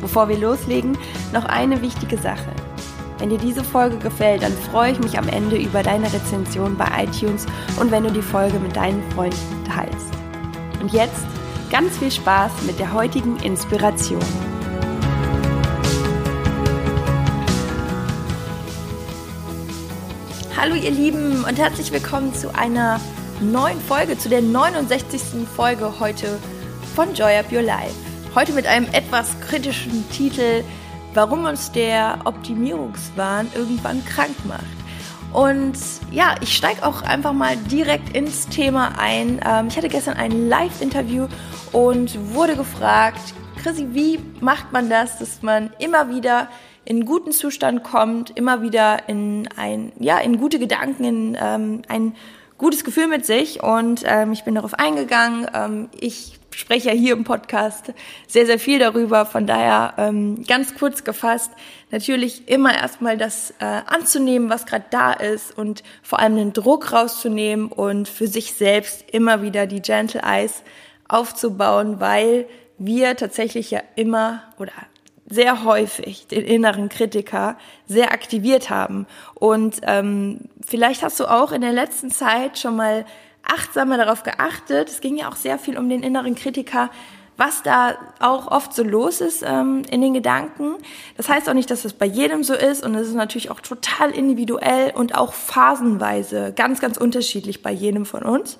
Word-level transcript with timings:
Bevor 0.00 0.28
wir 0.28 0.38
loslegen, 0.38 0.96
noch 1.32 1.44
eine 1.44 1.82
wichtige 1.82 2.16
Sache. 2.16 2.50
Wenn 3.18 3.28
dir 3.28 3.38
diese 3.38 3.62
Folge 3.62 3.98
gefällt, 3.98 4.42
dann 4.42 4.52
freue 4.52 4.92
ich 4.92 5.00
mich 5.00 5.18
am 5.18 5.28
Ende 5.28 5.56
über 5.56 5.82
deine 5.82 6.10
Rezension 6.10 6.76
bei 6.76 7.04
iTunes 7.04 7.44
und 7.78 7.90
wenn 7.90 8.04
du 8.04 8.10
die 8.10 8.22
Folge 8.22 8.58
mit 8.58 8.76
deinen 8.76 9.02
Freunden 9.12 9.64
teilst. 9.64 10.08
Und 10.80 10.92
jetzt 10.92 11.26
ganz 11.70 11.98
viel 11.98 12.10
Spaß 12.10 12.50
mit 12.66 12.78
der 12.78 12.94
heutigen 12.94 13.36
Inspiration. 13.40 14.22
Hallo 20.56 20.74
ihr 20.74 20.90
Lieben 20.90 21.44
und 21.44 21.58
herzlich 21.58 21.92
willkommen 21.92 22.34
zu 22.34 22.54
einer 22.54 23.00
neuen 23.40 23.80
Folge, 23.80 24.18
zu 24.18 24.30
der 24.30 24.42
69. 24.42 25.46
Folge 25.54 26.00
heute 26.00 26.38
von 26.94 27.14
Joy 27.14 27.36
Up 27.36 27.52
Your 27.52 27.62
Life. 27.62 28.09
Heute 28.32 28.52
mit 28.52 28.64
einem 28.68 28.86
etwas 28.92 29.40
kritischen 29.40 30.08
Titel, 30.10 30.62
warum 31.14 31.46
uns 31.46 31.72
der 31.72 32.20
Optimierungswahn 32.24 33.48
irgendwann 33.56 34.04
krank 34.04 34.36
macht. 34.46 34.62
Und 35.32 35.76
ja, 36.12 36.36
ich 36.40 36.56
steige 36.56 36.86
auch 36.86 37.02
einfach 37.02 37.32
mal 37.32 37.56
direkt 37.56 38.16
ins 38.16 38.46
Thema 38.46 38.92
ein. 39.00 39.40
Ähm, 39.44 39.66
ich 39.66 39.76
hatte 39.76 39.88
gestern 39.88 40.16
ein 40.16 40.48
Live-Interview 40.48 41.26
und 41.72 42.32
wurde 42.32 42.54
gefragt, 42.54 43.34
Chrissy, 43.60 43.88
wie 43.94 44.20
macht 44.40 44.72
man 44.72 44.88
das, 44.88 45.18
dass 45.18 45.42
man 45.42 45.72
immer 45.80 46.08
wieder 46.08 46.48
in 46.84 47.06
guten 47.06 47.32
Zustand 47.32 47.82
kommt, 47.82 48.30
immer 48.38 48.62
wieder 48.62 49.08
in 49.08 49.48
ein, 49.56 49.90
ja, 49.98 50.18
in 50.18 50.38
gute 50.38 50.60
Gedanken, 50.60 51.02
in 51.02 51.36
ähm, 51.40 51.82
ein 51.88 52.14
gutes 52.60 52.84
Gefühl 52.84 53.08
mit 53.08 53.26
sich 53.26 53.62
und 53.62 54.02
ähm, 54.06 54.32
ich 54.32 54.44
bin 54.44 54.54
darauf 54.54 54.74
eingegangen. 54.74 55.46
Ähm, 55.52 55.88
ich 55.98 56.38
spreche 56.50 56.90
ja 56.90 56.94
hier 56.94 57.14
im 57.14 57.24
Podcast 57.24 57.92
sehr, 58.28 58.44
sehr 58.44 58.58
viel 58.58 58.78
darüber. 58.78 59.24
Von 59.24 59.46
daher 59.46 59.94
ähm, 59.96 60.44
ganz 60.46 60.74
kurz 60.74 61.02
gefasst, 61.02 61.50
natürlich 61.90 62.48
immer 62.48 62.74
erstmal 62.74 63.16
das 63.16 63.52
äh, 63.60 63.64
anzunehmen, 63.64 64.50
was 64.50 64.66
gerade 64.66 64.84
da 64.90 65.12
ist 65.12 65.56
und 65.56 65.82
vor 66.02 66.20
allem 66.20 66.36
den 66.36 66.52
Druck 66.52 66.92
rauszunehmen 66.92 67.66
und 67.72 68.08
für 68.08 68.26
sich 68.26 68.52
selbst 68.52 69.04
immer 69.10 69.42
wieder 69.42 69.66
die 69.66 69.80
Gentle 69.80 70.22
Eyes 70.22 70.62
aufzubauen, 71.08 71.98
weil 71.98 72.46
wir 72.76 73.16
tatsächlich 73.16 73.70
ja 73.70 73.80
immer 73.96 74.42
oder 74.58 74.72
sehr 75.30 75.64
häufig 75.64 76.26
den 76.26 76.44
inneren 76.44 76.88
Kritiker 76.88 77.56
sehr 77.86 78.12
aktiviert 78.12 78.68
haben. 78.68 79.06
Und 79.34 79.80
ähm, 79.84 80.40
vielleicht 80.66 81.02
hast 81.02 81.20
du 81.20 81.26
auch 81.26 81.52
in 81.52 81.60
der 81.60 81.72
letzten 81.72 82.10
Zeit 82.10 82.58
schon 82.58 82.76
mal 82.76 83.06
achtsamer 83.42 83.96
darauf 83.96 84.24
geachtet. 84.24 84.88
Es 84.88 85.00
ging 85.00 85.16
ja 85.16 85.28
auch 85.28 85.36
sehr 85.36 85.58
viel 85.58 85.78
um 85.78 85.88
den 85.88 86.02
inneren 86.02 86.34
Kritiker, 86.34 86.90
was 87.36 87.62
da 87.62 87.94
auch 88.18 88.48
oft 88.48 88.74
so 88.74 88.82
los 88.82 89.22
ist 89.22 89.42
ähm, 89.42 89.82
in 89.90 90.02
den 90.02 90.12
Gedanken. 90.12 90.74
Das 91.16 91.28
heißt 91.30 91.48
auch 91.48 91.54
nicht, 91.54 91.70
dass 91.70 91.82
das 91.82 91.94
bei 91.94 92.04
jedem 92.04 92.44
so 92.44 92.52
ist 92.52 92.84
und 92.84 92.94
es 92.94 93.08
ist 93.08 93.14
natürlich 93.14 93.50
auch 93.50 93.60
total 93.60 94.10
individuell 94.10 94.92
und 94.94 95.14
auch 95.14 95.32
phasenweise 95.32 96.52
ganz, 96.54 96.80
ganz 96.80 96.98
unterschiedlich 96.98 97.62
bei 97.62 97.70
jedem 97.70 98.04
von 98.04 98.24
uns. 98.24 98.58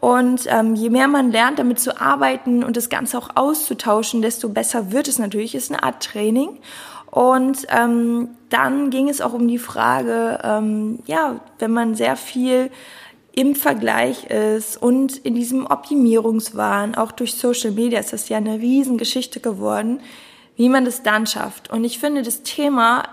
Und 0.00 0.46
ähm, 0.46 0.74
je 0.74 0.90
mehr 0.90 1.08
man 1.08 1.32
lernt, 1.32 1.58
damit 1.58 1.80
zu 1.80 2.00
arbeiten 2.00 2.62
und 2.62 2.76
das 2.76 2.88
Ganze 2.88 3.18
auch 3.18 3.30
auszutauschen, 3.34 4.22
desto 4.22 4.48
besser 4.48 4.92
wird 4.92 5.08
es 5.08 5.18
natürlich. 5.18 5.54
Ist 5.54 5.72
eine 5.72 5.82
Art 5.82 6.02
Training. 6.02 6.58
Und 7.10 7.66
ähm, 7.70 8.28
dann 8.50 8.90
ging 8.90 9.08
es 9.08 9.20
auch 9.20 9.32
um 9.32 9.48
die 9.48 9.58
Frage, 9.58 10.40
ähm, 10.44 11.00
ja, 11.06 11.40
wenn 11.58 11.72
man 11.72 11.94
sehr 11.94 12.16
viel 12.16 12.70
im 13.32 13.54
Vergleich 13.54 14.24
ist 14.24 14.80
und 14.82 15.16
in 15.18 15.34
diesem 15.34 15.66
Optimierungswahn, 15.66 16.96
auch 16.96 17.12
durch 17.12 17.36
Social 17.36 17.70
Media 17.70 18.00
ist 18.00 18.12
das 18.12 18.28
ja 18.28 18.36
eine 18.36 18.58
Riesengeschichte 18.58 19.40
geworden, 19.40 20.00
wie 20.56 20.68
man 20.68 20.84
das 20.84 21.02
dann 21.02 21.26
schafft. 21.26 21.70
Und 21.70 21.84
ich 21.84 21.98
finde, 21.98 22.22
das 22.22 22.42
Thema, 22.42 23.04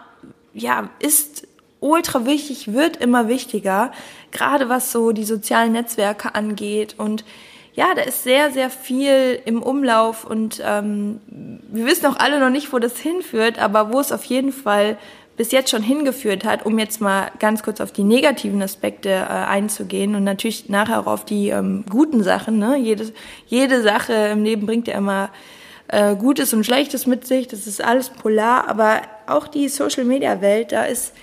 ja, 0.53 0.89
ist 0.99 1.47
ultra 1.85 2.25
wichtig, 2.25 2.73
wird 2.73 2.97
immer 2.97 3.27
wichtiger, 3.27 3.91
gerade 4.31 4.69
was 4.69 4.91
so 4.91 5.11
die 5.11 5.23
sozialen 5.23 5.71
Netzwerke 5.71 6.35
angeht. 6.35 6.95
Und 6.97 7.23
ja, 7.73 7.93
da 7.95 8.01
ist 8.01 8.23
sehr, 8.23 8.51
sehr 8.51 8.69
viel 8.69 9.39
im 9.45 9.61
Umlauf 9.61 10.25
und 10.25 10.61
ähm, 10.65 11.19
wir 11.27 11.85
wissen 11.85 12.05
auch 12.05 12.17
alle 12.17 12.39
noch 12.39 12.49
nicht, 12.49 12.71
wo 12.73 12.79
das 12.79 12.97
hinführt, 12.97 13.59
aber 13.59 13.93
wo 13.93 13.99
es 13.99 14.11
auf 14.11 14.23
jeden 14.25 14.51
Fall 14.51 14.97
bis 15.37 15.51
jetzt 15.51 15.69
schon 15.69 15.83
hingeführt 15.83 16.45
hat, 16.45 16.65
um 16.65 16.79
jetzt 16.79 17.01
mal 17.01 17.29
ganz 17.39 17.61
kurz 17.61 17.81
auf 17.81 17.91
die 17.91 18.05
negativen 18.05 18.61
Aspekte 18.61 19.09
äh, 19.09 19.25
einzugehen 19.25 20.15
und 20.15 20.23
natürlich 20.23 20.69
nachher 20.69 21.01
auch 21.01 21.07
auf 21.07 21.25
die 21.25 21.49
ähm, 21.49 21.83
guten 21.89 22.23
Sachen. 22.23 22.57
Ne? 22.57 22.77
Jede, 22.77 23.11
jede 23.47 23.81
Sache 23.81 24.13
im 24.13 24.43
Leben 24.45 24.65
bringt 24.65 24.87
ja 24.87 24.97
immer 24.97 25.29
äh, 25.89 26.15
Gutes 26.15 26.53
und 26.53 26.65
Schlechtes 26.65 27.05
mit 27.05 27.27
sich, 27.27 27.49
das 27.49 27.67
ist 27.67 27.83
alles 27.83 28.09
polar, 28.09 28.69
aber 28.69 29.01
auch 29.27 29.47
die 29.47 29.67
Social-Media-Welt, 29.67 30.71
da 30.71 30.85
ist, 30.85 31.13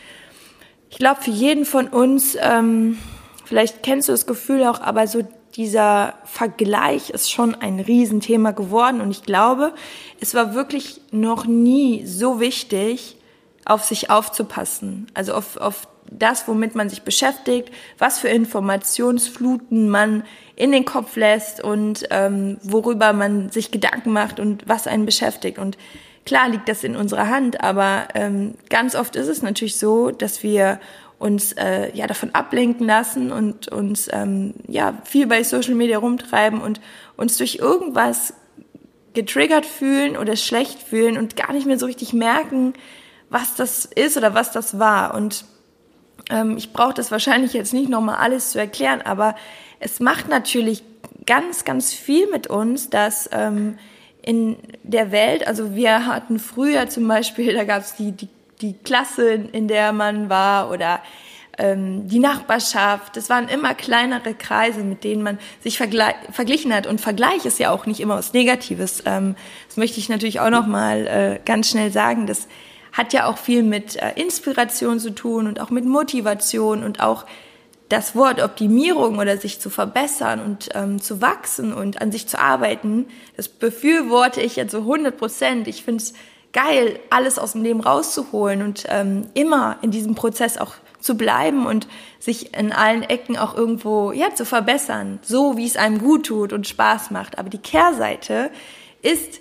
ich 0.93 0.99
glaube, 0.99 1.23
für 1.23 1.31
jeden 1.31 1.65
von 1.65 1.89
uns, 1.89 2.37
ähm, 2.39 2.99
vielleicht 3.47 3.83
kennst 3.83 4.09
du 4.09 4.13
das 4.13 4.27
Gefühl 4.27 4.65
auch, 4.65 4.83
aber 4.83 5.07
so 5.07 5.27
dieser 5.57 6.15
Vergleich 6.25 7.11
ist 7.11 7.31
schon 7.31 7.55
ein 7.55 7.81
Riesenthema 7.81 8.51
geworden 8.51 9.01
und 9.01 9.11
ich 9.11 9.23
glaube, 9.23 9.73
es 10.21 10.35
war 10.35 10.55
wirklich 10.55 11.01
noch 11.11 11.47
nie 11.47 12.07
so 12.07 12.41
wichtig, 12.41 13.17
auf 13.65 13.85
sich 13.85 14.11
aufzupassen, 14.11 15.07
also 15.15 15.33
auf, 15.33 15.57
auf 15.57 15.89
das, 16.11 16.47
womit 16.47 16.75
man 16.75 16.91
sich 16.91 17.03
beschäftigt, 17.03 17.71
was 17.97 18.19
für 18.19 18.29
Informationsfluten 18.29 19.89
man 19.89 20.25
in 20.57 20.73
den 20.73 20.85
Kopf 20.85 21.17
lässt 21.17 21.65
und 21.65 22.07
ähm, 22.11 22.59
worüber 22.63 23.15
man 23.15 23.51
sich 23.51 23.71
Gedanken 23.71 24.13
macht 24.13 24.41
und 24.41 24.69
was 24.69 24.87
einen 24.87 25.07
beschäftigt. 25.07 25.59
Und 25.59 25.79
klar 26.25 26.49
liegt 26.49 26.69
das 26.69 26.85
in 26.85 26.97
unserer 26.97 27.29
Hand, 27.29 27.63
aber 27.63 28.09
ähm, 28.15 28.55
ganz 28.69 28.95
oft 28.95 29.17
ist 29.17 29.29
es 29.29 29.43
natürlich 29.43 29.77
so, 29.77 30.11
dass 30.11 30.43
wir 30.43 30.81
uns 31.19 31.53
äh, 31.53 31.95
ja 31.95 32.07
davon 32.07 32.35
ablenken 32.35 32.87
lassen 32.87 33.31
und 33.31 33.69
uns 33.69 34.09
ähm, 34.13 34.55
ja 34.67 34.99
viel 35.05 35.27
bei 35.27 35.45
Social 35.45 35.75
Media 35.75 35.99
rumtreiben 35.99 36.61
und 36.61 36.81
uns 37.17 37.37
durch 37.37 37.57
irgendwas 37.57 38.35
getriggert 39.15 39.67
fühlen 39.67 40.17
oder 40.17 40.37
schlecht 40.37 40.83
fühlen 40.83 41.17
und 41.17 41.37
gar 41.37 41.53
nicht 41.53 41.67
mehr 41.67 41.79
so 41.79 41.87
richtig 41.87 42.13
merken, 42.13 42.75
was 43.31 43.55
das 43.55 43.85
ist 43.85 44.17
oder 44.17 44.35
was 44.35 44.53
das 44.53 44.79
war. 44.79 45.15
Und 45.15 45.45
ähm, 46.31 46.57
ich 46.57 46.73
brauche 46.73 46.95
das 46.95 47.11
wahrscheinlich 47.11 47.53
jetzt 47.53 47.73
nicht 47.73 47.89
nochmal 47.89 48.17
alles 48.17 48.51
zu 48.51 48.59
erklären, 48.59 49.03
aber 49.03 49.37
es 49.81 50.01
macht 50.01 50.29
natürlich 50.29 50.83
ganz, 51.27 51.65
ganz 51.65 51.93
viel 51.93 52.29
mit 52.31 52.49
uns, 52.49 52.91
dass 52.91 53.29
ähm, 53.33 53.79
in 54.23 54.57
der 54.83 55.11
Welt, 55.11 55.47
also 55.47 55.75
wir 55.75 56.07
hatten 56.07 56.39
früher 56.39 56.89
zum 56.89 57.07
Beispiel, 57.09 57.55
da 57.55 57.65
gab 57.65 57.83
es 57.83 57.97
die, 57.97 58.13
die, 58.13 58.29
die 58.61 58.75
Klasse, 58.75 59.33
in 59.53 59.69
der 59.69 59.93
man 59.93 60.29
war 60.29 60.71
oder 60.71 61.01
ähm, 61.59 62.09
die 62.09 62.21
Nachbarschaft. 62.21 63.17
Das 63.17 63.29
waren 63.29 63.49
immer 63.49 63.75
kleinere 63.75 64.35
Kreise, 64.35 64.85
mit 64.85 65.05
denen 65.05 65.23
man 65.23 65.39
sich 65.61 65.77
verglichen 65.79 66.73
hat. 66.73 66.87
Und 66.87 67.01
Vergleich 67.01 67.45
ist 67.45 67.59
ja 67.59 67.71
auch 67.71 67.87
nicht 67.87 68.01
immer 68.01 68.17
was 68.17 68.33
Negatives. 68.33 69.03
Ähm, 69.07 69.35
das 69.67 69.77
möchte 69.77 69.99
ich 69.99 70.09
natürlich 70.09 70.41
auch 70.41 70.51
noch 70.51 70.67
mal 70.67 71.07
äh, 71.07 71.41
ganz 71.45 71.71
schnell 71.71 71.91
sagen, 71.91 72.27
dass 72.27 72.47
hat 72.93 73.13
ja 73.13 73.27
auch 73.27 73.39
viel 73.39 73.63
mit 73.63 73.97
äh, 73.97 74.13
Inspiration 74.17 75.01
zu 75.01 75.15
tun 75.15 75.47
und 75.47 75.61
auch 75.61 75.71
mit 75.71 75.85
Motivation 75.85 76.85
und 76.85 77.01
auch 77.01 77.25
das 77.93 78.17
Wort 78.17 78.43
Optimierung 78.43 79.19
oder 79.19 79.37
sich 79.37 79.61
zu 79.61 79.69
verbessern 79.69 80.41
und 80.41 80.71
ähm, 80.75 81.01
zu 81.01 81.21
wachsen 81.21 81.75
und 81.75 82.01
an 82.01 82.11
sich 82.11 82.27
zu 82.27 82.41
arbeiten, 82.41 83.07
das 83.37 83.49
befürworte 83.49 84.41
ich 84.41 84.57
jetzt 84.57 84.73
so 84.73 84.79
100 84.79 85.15
Prozent. 85.15 85.69
Ich 85.69 85.85
finde 85.85 86.03
es 86.03 86.15
geil, 86.55 86.99
alles 87.11 87.39
aus 87.39 87.53
dem 87.53 87.63
Leben 87.63 87.81
rauszuholen 87.81 88.63
und 88.63 88.85
ähm, 88.89 89.27
immer 89.35 89.77
in 89.83 89.91
diesem 89.91 90.15
Prozess 90.15 90.57
auch 90.57 90.73
zu 91.01 91.17
bleiben 91.17 91.67
und 91.67 91.87
sich 92.19 92.57
in 92.57 92.73
allen 92.73 93.03
Ecken 93.03 93.37
auch 93.37 93.55
irgendwo 93.55 94.13
ja 94.13 94.35
zu 94.35 94.47
verbessern, 94.47 95.19
so 95.21 95.59
wie 95.59 95.67
es 95.67 95.77
einem 95.77 95.99
gut 95.99 96.27
tut 96.27 96.55
und 96.55 96.67
Spaß 96.67 97.11
macht. 97.11 97.39
Aber 97.39 97.51
die 97.51 97.59
Kehrseite 97.59 98.51
ist, 99.03 99.41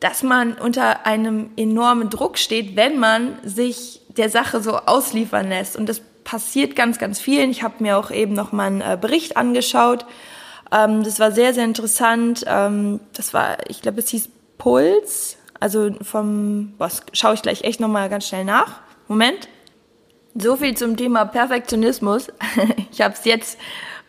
dass 0.00 0.22
man 0.22 0.54
unter 0.54 1.04
einem 1.04 1.50
enormen 1.58 2.08
Druck 2.08 2.38
steht, 2.38 2.74
wenn 2.74 2.98
man 2.98 3.36
sich 3.44 4.00
der 4.16 4.30
Sache 4.30 4.62
so 4.62 4.76
ausliefern 4.76 5.48
lässt. 5.48 5.76
Und 5.76 5.90
das 5.90 6.00
passiert 6.24 6.76
ganz, 6.76 6.98
ganz 6.98 7.20
vielen. 7.20 7.50
Ich 7.50 7.62
habe 7.62 7.74
mir 7.78 7.98
auch 7.98 8.10
eben 8.10 8.34
noch 8.34 8.52
mal 8.52 8.66
einen 8.66 8.80
äh, 8.80 8.98
Bericht 9.00 9.36
angeschaut. 9.36 10.06
Ähm, 10.70 11.02
das 11.02 11.20
war 11.20 11.32
sehr, 11.32 11.54
sehr 11.54 11.64
interessant. 11.64 12.44
Ähm, 12.46 13.00
das 13.12 13.34
war, 13.34 13.58
ich 13.68 13.82
glaube, 13.82 14.00
es 14.00 14.08
hieß 14.08 14.28
Puls. 14.58 15.36
Also 15.60 15.90
vom, 16.02 16.74
was 16.78 17.02
schaue 17.12 17.34
ich 17.34 17.42
gleich 17.42 17.62
echt 17.62 17.80
nochmal 17.80 18.08
ganz 18.08 18.26
schnell 18.26 18.44
nach. 18.44 18.80
Moment. 19.08 19.48
So 20.34 20.56
viel 20.56 20.76
zum 20.76 20.96
Thema 20.96 21.26
Perfektionismus. 21.26 22.28
ich 22.90 23.00
habe 23.00 23.14
es 23.14 23.24
jetzt 23.24 23.58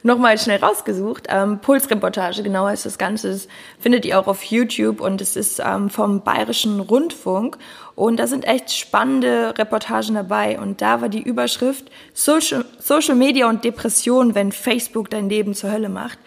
nochmal 0.03 0.37
schnell 0.37 0.59
rausgesucht. 0.59 1.27
Ähm, 1.29 1.59
Pulsreportage, 1.59 2.43
genau 2.43 2.65
heißt 2.65 2.85
das 2.85 2.97
Ganze. 2.97 3.31
Das 3.31 3.47
findet 3.79 4.05
ihr 4.05 4.19
auch 4.19 4.27
auf 4.27 4.43
YouTube 4.43 5.01
und 5.01 5.21
es 5.21 5.35
ist 5.35 5.61
ähm, 5.63 5.89
vom 5.89 6.23
Bayerischen 6.23 6.79
Rundfunk. 6.79 7.57
Und 7.95 8.17
da 8.17 8.27
sind 8.27 8.45
echt 8.45 8.71
spannende 8.73 9.53
Reportagen 9.57 10.15
dabei. 10.15 10.59
Und 10.59 10.81
da 10.81 11.01
war 11.01 11.09
die 11.09 11.21
Überschrift 11.21 11.91
Social, 12.13 12.65
Social 12.79 13.15
Media 13.15 13.47
und 13.47 13.63
Depression, 13.63 14.35
wenn 14.35 14.51
Facebook 14.51 15.09
dein 15.09 15.29
Leben 15.29 15.53
zur 15.53 15.71
Hölle 15.71 15.89
macht. 15.89 16.17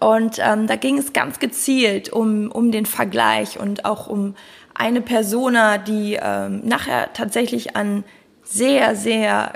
Und 0.00 0.38
ähm, 0.38 0.66
da 0.66 0.76
ging 0.76 0.96
es 0.96 1.12
ganz 1.12 1.38
gezielt 1.38 2.10
um, 2.10 2.50
um 2.50 2.72
den 2.72 2.86
Vergleich 2.86 3.60
und 3.60 3.84
auch 3.84 4.06
um 4.06 4.34
eine 4.74 5.02
Persona, 5.02 5.76
die 5.76 6.18
ähm, 6.20 6.62
nachher 6.64 7.12
tatsächlich 7.12 7.76
an 7.76 8.02
sehr, 8.42 8.96
sehr 8.96 9.52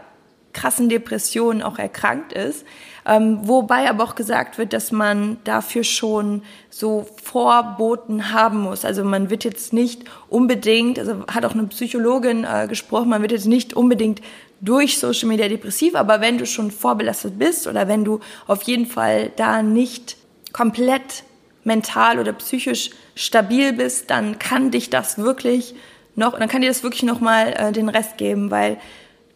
krassen 0.52 0.90
Depressionen 0.90 1.62
auch 1.62 1.78
erkrankt 1.78 2.34
ist. 2.34 2.67
Ähm, 3.06 3.41
wobei 3.43 3.89
aber 3.89 4.05
auch 4.05 4.15
gesagt 4.15 4.56
wird, 4.56 4.73
dass 4.73 4.91
man 4.91 5.37
dafür 5.45 5.85
schon 5.85 6.43
so 6.71 7.06
Vorboten 7.23 8.33
haben 8.33 8.61
muss. 8.62 8.85
Also 8.85 9.05
man 9.05 9.29
wird 9.29 9.45
jetzt 9.45 9.73
nicht 9.73 10.05
unbedingt, 10.29 10.99
also 10.99 11.25
hat 11.27 11.45
auch 11.45 11.53
eine 11.53 11.65
Psychologin 11.65 12.45
äh, 12.45 12.67
gesprochen, 12.67 13.11
man 13.11 13.21
wird 13.21 13.33
jetzt 13.33 13.47
nicht 13.47 13.75
unbedingt 13.75 14.23
durch 14.61 14.99
Social 14.99 15.29
Media 15.29 15.49
depressiv, 15.49 15.95
aber 15.95 16.23
wenn 16.23 16.39
du 16.39 16.47
schon 16.47 16.71
vorbelastet 16.71 17.39
bist 17.39 17.67
oder 17.67 17.89
wenn 17.89 18.05
du 18.05 18.21
auf 18.47 18.62
jeden 18.62 18.87
Fall 18.87 19.31
da 19.37 19.62
nicht 19.62 20.17
komplett 20.53 21.25
mental 21.65 22.19
oder 22.19 22.33
psychisch 22.33 22.91
stabil 23.15 23.75
bist, 23.75 24.11
dann 24.11 24.39
kann 24.39 24.71
dich 24.71 24.89
das 24.89 25.19
wirklich 25.19 25.75
noch, 26.17 26.39
dann 26.39 26.49
kann 26.49 26.62
dir 26.62 26.69
das 26.69 26.83
wirklich 26.83 27.03
noch 27.03 27.21
mal 27.21 27.53
äh, 27.53 27.73
den 27.73 27.89
Rest 27.89 28.17
geben, 28.17 28.51
weil 28.51 28.79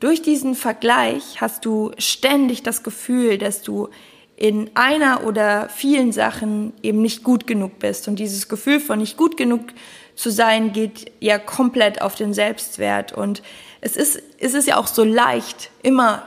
durch 0.01 0.23
diesen 0.23 0.55
Vergleich 0.55 1.41
hast 1.41 1.65
du 1.65 1.93
ständig 1.99 2.63
das 2.63 2.83
Gefühl, 2.83 3.39
dass 3.39 3.63
du 3.63 3.89
in 4.37 4.71
einer 4.75 5.25
oder 5.25 5.69
vielen 5.69 6.13
Sachen 6.13 6.73
eben 6.83 7.03
nicht 7.03 7.25
gut 7.25 7.49
genug 7.49 7.81
bist. 7.81 8.07
Und 8.07 8.21
dieses 8.21 8.49
Gefühl 8.49 8.79
von 8.79 9.01
nicht 9.01 9.17
gut 9.17 9.37
genug 9.37 9.63
zu 10.15 10.31
sein 10.31 10.73
geht 10.73 11.11
ja 11.19 11.39
komplett 11.39 12.01
auf 12.01 12.15
den 12.15 12.33
Selbstwert. 12.33 13.13
Und 13.13 13.43
es 13.81 13.97
ist, 13.97 14.23
es 14.39 14.55
ist 14.55 14.69
ja 14.69 14.77
auch 14.77 14.87
so 14.87 15.03
leicht, 15.03 15.71
immer 15.83 16.23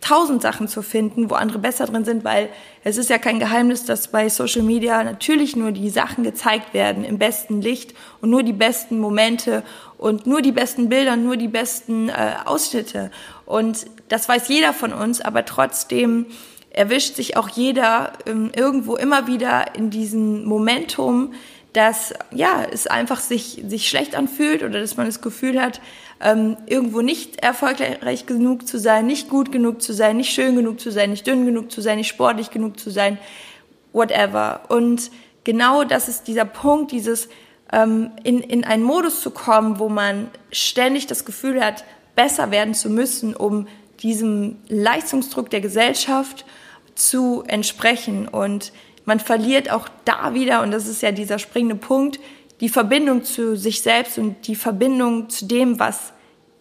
tausend 0.00 0.42
Sachen 0.42 0.68
zu 0.68 0.82
finden, 0.82 1.30
wo 1.30 1.34
andere 1.34 1.58
besser 1.58 1.86
drin 1.86 2.04
sind, 2.04 2.24
weil 2.24 2.48
es 2.84 2.96
ist 2.96 3.10
ja 3.10 3.18
kein 3.18 3.40
Geheimnis, 3.40 3.84
dass 3.84 4.08
bei 4.08 4.28
Social 4.28 4.62
Media 4.62 5.02
natürlich 5.02 5.56
nur 5.56 5.72
die 5.72 5.90
Sachen 5.90 6.22
gezeigt 6.24 6.74
werden 6.74 7.04
im 7.04 7.18
besten 7.18 7.60
Licht 7.60 7.94
und 8.20 8.30
nur 8.30 8.42
die 8.42 8.52
besten 8.52 9.00
Momente 9.00 9.64
und 9.98 10.26
nur 10.26 10.40
die 10.40 10.52
besten 10.52 10.88
Bilder, 10.88 11.16
nur 11.16 11.36
die 11.36 11.48
besten 11.48 12.08
äh, 12.08 12.34
Ausschnitte. 12.44 13.10
Und 13.44 13.86
das 14.08 14.28
weiß 14.28 14.48
jeder 14.48 14.72
von 14.72 14.92
uns, 14.92 15.20
aber 15.20 15.44
trotzdem 15.44 16.26
erwischt 16.70 17.16
sich 17.16 17.36
auch 17.36 17.48
jeder 17.48 18.12
ähm, 18.26 18.52
irgendwo 18.54 18.96
immer 18.96 19.26
wieder 19.26 19.74
in 19.74 19.90
diesem 19.90 20.44
Momentum, 20.44 21.32
dass 21.72 22.14
ja 22.30 22.64
es 22.72 22.86
einfach 22.86 23.20
sich 23.20 23.62
sich 23.66 23.88
schlecht 23.88 24.14
anfühlt 24.14 24.62
oder 24.62 24.80
dass 24.80 24.96
man 24.96 25.06
das 25.06 25.20
Gefühl 25.20 25.60
hat, 25.60 25.80
ähm, 26.20 26.56
irgendwo 26.66 27.00
nicht 27.00 27.42
erfolgreich 27.42 28.26
genug 28.26 28.66
zu 28.66 28.78
sein, 28.78 29.06
nicht 29.06 29.28
gut 29.28 29.52
genug 29.52 29.82
zu 29.82 29.92
sein, 29.92 30.16
nicht 30.16 30.32
schön 30.32 30.56
genug 30.56 30.80
zu 30.80 30.90
sein, 30.90 31.10
nicht 31.10 31.26
dünn 31.26 31.44
genug 31.44 31.70
zu 31.70 31.80
sein, 31.80 31.98
nicht 31.98 32.08
sportlich 32.08 32.50
genug 32.50 32.78
zu 32.78 32.90
sein, 32.90 33.18
whatever. 33.92 34.62
Und 34.68 35.10
genau 35.44 35.84
das 35.84 36.08
ist 36.08 36.26
dieser 36.26 36.44
Punkt, 36.44 36.92
dieses 36.92 37.28
ähm, 37.72 38.10
in, 38.24 38.40
in 38.40 38.64
einen 38.64 38.82
Modus 38.82 39.20
zu 39.20 39.30
kommen, 39.30 39.78
wo 39.78 39.88
man 39.88 40.28
ständig 40.52 41.06
das 41.06 41.24
Gefühl 41.24 41.62
hat, 41.64 41.84
besser 42.14 42.50
werden 42.50 42.74
zu 42.74 42.90
müssen, 42.90 43.34
um 43.34 43.68
diesem 44.00 44.56
Leistungsdruck 44.68 45.50
der 45.50 45.60
Gesellschaft 45.60 46.44
zu 46.94 47.44
entsprechen. 47.46 48.28
Und 48.28 48.72
man 49.04 49.20
verliert 49.20 49.70
auch 49.70 49.88
da 50.04 50.34
wieder, 50.34 50.62
und 50.62 50.70
das 50.70 50.86
ist 50.86 51.02
ja 51.02 51.12
dieser 51.12 51.38
springende 51.38 51.76
Punkt, 51.76 52.18
die 52.60 52.68
Verbindung 52.68 53.24
zu 53.24 53.56
sich 53.56 53.82
selbst 53.82 54.18
und 54.18 54.46
die 54.46 54.56
Verbindung 54.56 55.28
zu 55.30 55.46
dem, 55.46 55.78
was 55.78 56.12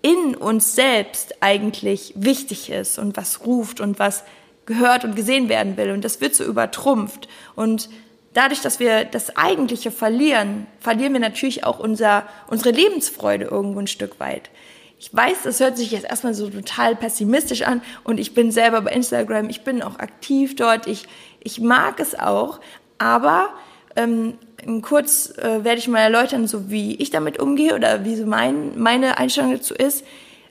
in 0.02 0.36
uns 0.36 0.76
selbst 0.76 1.42
eigentlich 1.42 2.14
wichtig 2.16 2.70
ist 2.70 3.00
und 3.00 3.18
was 3.18 3.46
ruft 3.46 3.82
und 3.82 3.98
was 4.00 4.24
gehört 4.66 5.04
und 5.04 5.16
gesehen 5.16 5.50
werden 5.50 5.76
will. 5.76 5.92
Und 5.92 6.06
das 6.06 6.22
wird 6.22 6.36
so 6.36 6.44
übertrumpft. 6.44 7.28
Und 7.56 7.90
dadurch, 8.38 8.62
dass 8.62 8.80
wir 8.80 9.04
das 9.04 9.36
Eigentliche 9.36 9.90
verlieren, 9.90 10.68
verlieren 10.80 11.14
wir 11.14 11.20
natürlich 11.20 11.64
auch 11.64 11.80
unser, 11.80 12.24
unsere 12.48 12.70
Lebensfreude 12.70 13.46
irgendwo 13.46 13.80
ein 13.80 13.88
Stück 13.88 14.20
weit. 14.20 14.52
Ich 15.00 15.14
weiß, 15.14 15.44
das 15.44 15.60
hört 15.60 15.76
sich 15.76 15.92
jetzt 15.92 16.06
erstmal 16.06 16.36
so 16.36 16.50
total 16.50 16.96
pessimistisch 16.96 17.64
an 17.64 17.82
und 18.04 18.20
ich 18.20 18.36
bin 18.36 18.52
selber 18.52 18.82
bei 18.82 18.92
Instagram, 18.92 19.50
ich 19.50 19.64
bin 19.64 19.82
auch 19.82 19.98
aktiv 19.98 20.56
dort, 20.56 20.86
ich, 20.86 21.06
ich 21.40 21.60
mag 21.60 22.00
es 22.00 22.18
auch, 22.18 22.60
aber 23.00 23.50
ähm, 23.96 24.38
kurz 24.84 25.36
äh, 25.38 25.64
werde 25.64 25.80
ich 25.80 25.88
mal 25.88 26.02
erläutern, 26.02 26.48
so 26.48 26.70
wie 26.70 26.96
ich 26.96 27.10
damit 27.10 27.40
umgehe 27.40 27.76
oder 27.76 28.06
wie 28.06 28.16
so 28.16 28.26
mein, 28.26 28.78
meine 28.80 29.18
Einstellung 29.18 29.52
dazu 29.52 29.74
ist. 29.74 30.06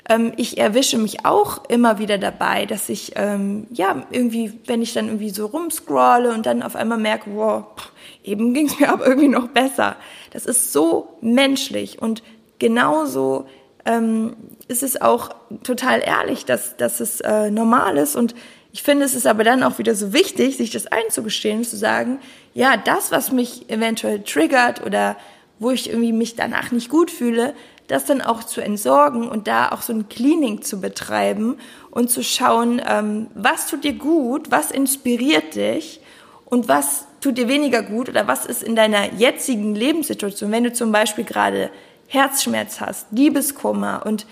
Ähm, 0.09 0.33
ich 0.37 0.59
erwische 0.59 0.99
mich 0.99 1.25
auch 1.25 1.65
immer 1.69 1.99
wieder 1.99 2.19
dabei, 2.19 2.67
dass 2.67 2.89
ich, 2.89 3.13
ähm, 3.17 3.67
ja, 3.71 4.07
irgendwie, 4.11 4.53
wenn 4.67 4.83
ich 4.83 4.93
dann 4.93 5.07
irgendwie 5.07 5.31
so 5.31 5.47
rumscrolle 5.47 6.33
und 6.33 6.47
dann 6.47 6.63
auf 6.63 6.77
einmal 6.77 6.99
merke, 6.99 7.31
wow, 7.35 7.65
pff, 7.77 7.93
eben 8.25 8.55
ging 8.55 8.67
es 8.67 8.79
mir 8.79 8.89
aber 8.93 9.07
irgendwie 9.07 9.29
noch 9.29 9.49
besser. 9.49 9.97
Das 10.31 10.47
ist 10.47 10.73
so 10.73 11.17
menschlich 11.21 12.01
und 12.01 12.23
genauso 12.59 13.47
ähm, 13.85 14.37
ist 14.69 14.83
es 14.83 15.01
auch 15.01 15.31
total 15.63 16.01
ehrlich, 16.01 16.45
dass, 16.45 16.77
dass 16.77 17.01
es 17.01 17.21
äh, 17.21 17.51
normal 17.51 17.97
ist 17.97 18.17
und 18.17 18.35
ich 18.73 18.83
finde, 18.83 19.07
es 19.07 19.15
ist 19.15 19.27
aber 19.27 19.43
dann 19.43 19.63
auch 19.63 19.79
wieder 19.79 19.95
so 19.95 20.13
wichtig, 20.13 20.59
sich 20.59 20.71
das 20.71 20.87
einzugestehen 20.87 21.59
und 21.59 21.65
zu 21.65 21.79
sagen, 21.79 22.19
ja, 22.53 22.77
das, 22.77 23.11
was 23.11 23.33
mich 23.33 23.71
eventuell 23.71 24.23
triggert 24.23 24.85
oder 24.85 25.17
wo 25.59 25.71
ich 25.71 25.89
irgendwie 25.89 26.13
mich 26.13 26.37
danach 26.37 26.73
nicht 26.73 26.91
gut 26.91 27.11
fühle, 27.11 27.55
das 27.89 28.05
dann 28.05 28.21
auch 28.21 28.45
zu 28.45 28.61
entsorgen 28.61 29.29
und 29.29 29.47
da 29.47 29.71
auch 29.71 29.83
so 29.83 29.93
ein 29.93 30.09
Cleaning 30.09 30.63
zu 30.63 30.81
betreiben 30.81 31.57
und 31.91 32.11
zu 32.11 32.23
schauen, 32.23 32.81
ähm, 32.87 33.29
was 33.35 33.69
tut 33.69 33.85
dir 33.85 33.95
gut, 33.95 34.51
was 34.51 34.71
inspiriert 34.71 35.55
dich 35.55 36.01
und 36.45 36.69
was 36.69 37.07
tut 37.21 37.39
dir 37.39 37.49
weniger 37.49 37.83
gut 37.83 38.09
oder 38.09 38.27
was 38.29 38.47
ist 38.47 38.63
in 38.63 38.77
deiner 38.77 39.13
jetzigen 39.15 39.75
Lebenssituation, 39.75 40.53
wenn 40.53 40.65
du 40.65 40.73
zum 40.73 40.93
Beispiel 40.93 41.25
gerade 41.25 41.71
Herzschmerz 42.09 42.81
hast, 42.81 43.09
Liebeskummer 43.11 44.03
und 44.07 44.27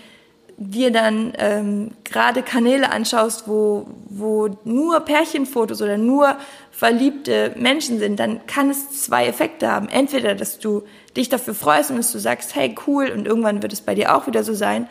dir 0.56 0.90
dann 0.90 1.32
ähm, 1.38 1.90
gerade 2.04 2.42
Kanäle 2.42 2.90
anschaust, 2.90 3.48
wo, 3.48 3.86
wo 4.06 4.56
nur 4.64 5.00
Pärchenfotos 5.00 5.82
oder 5.82 5.98
nur 5.98 6.36
verliebte 6.70 7.52
Menschen 7.56 7.98
sind, 7.98 8.18
dann 8.20 8.46
kann 8.46 8.70
es 8.70 9.02
zwei 9.02 9.26
Effekte 9.26 9.70
haben. 9.70 9.88
Entweder, 9.88 10.34
dass 10.34 10.58
du 10.58 10.82
dich 11.16 11.28
dafür 11.28 11.54
freust 11.54 11.90
und 11.90 11.96
dass 11.98 12.12
du 12.12 12.18
sagst, 12.18 12.54
hey, 12.54 12.74
cool, 12.86 13.10
und 13.10 13.26
irgendwann 13.26 13.62
wird 13.62 13.72
es 13.72 13.80
bei 13.80 13.94
dir 13.94 14.16
auch 14.16 14.26
wieder 14.26 14.44
so 14.44 14.54
sein. 14.54 14.88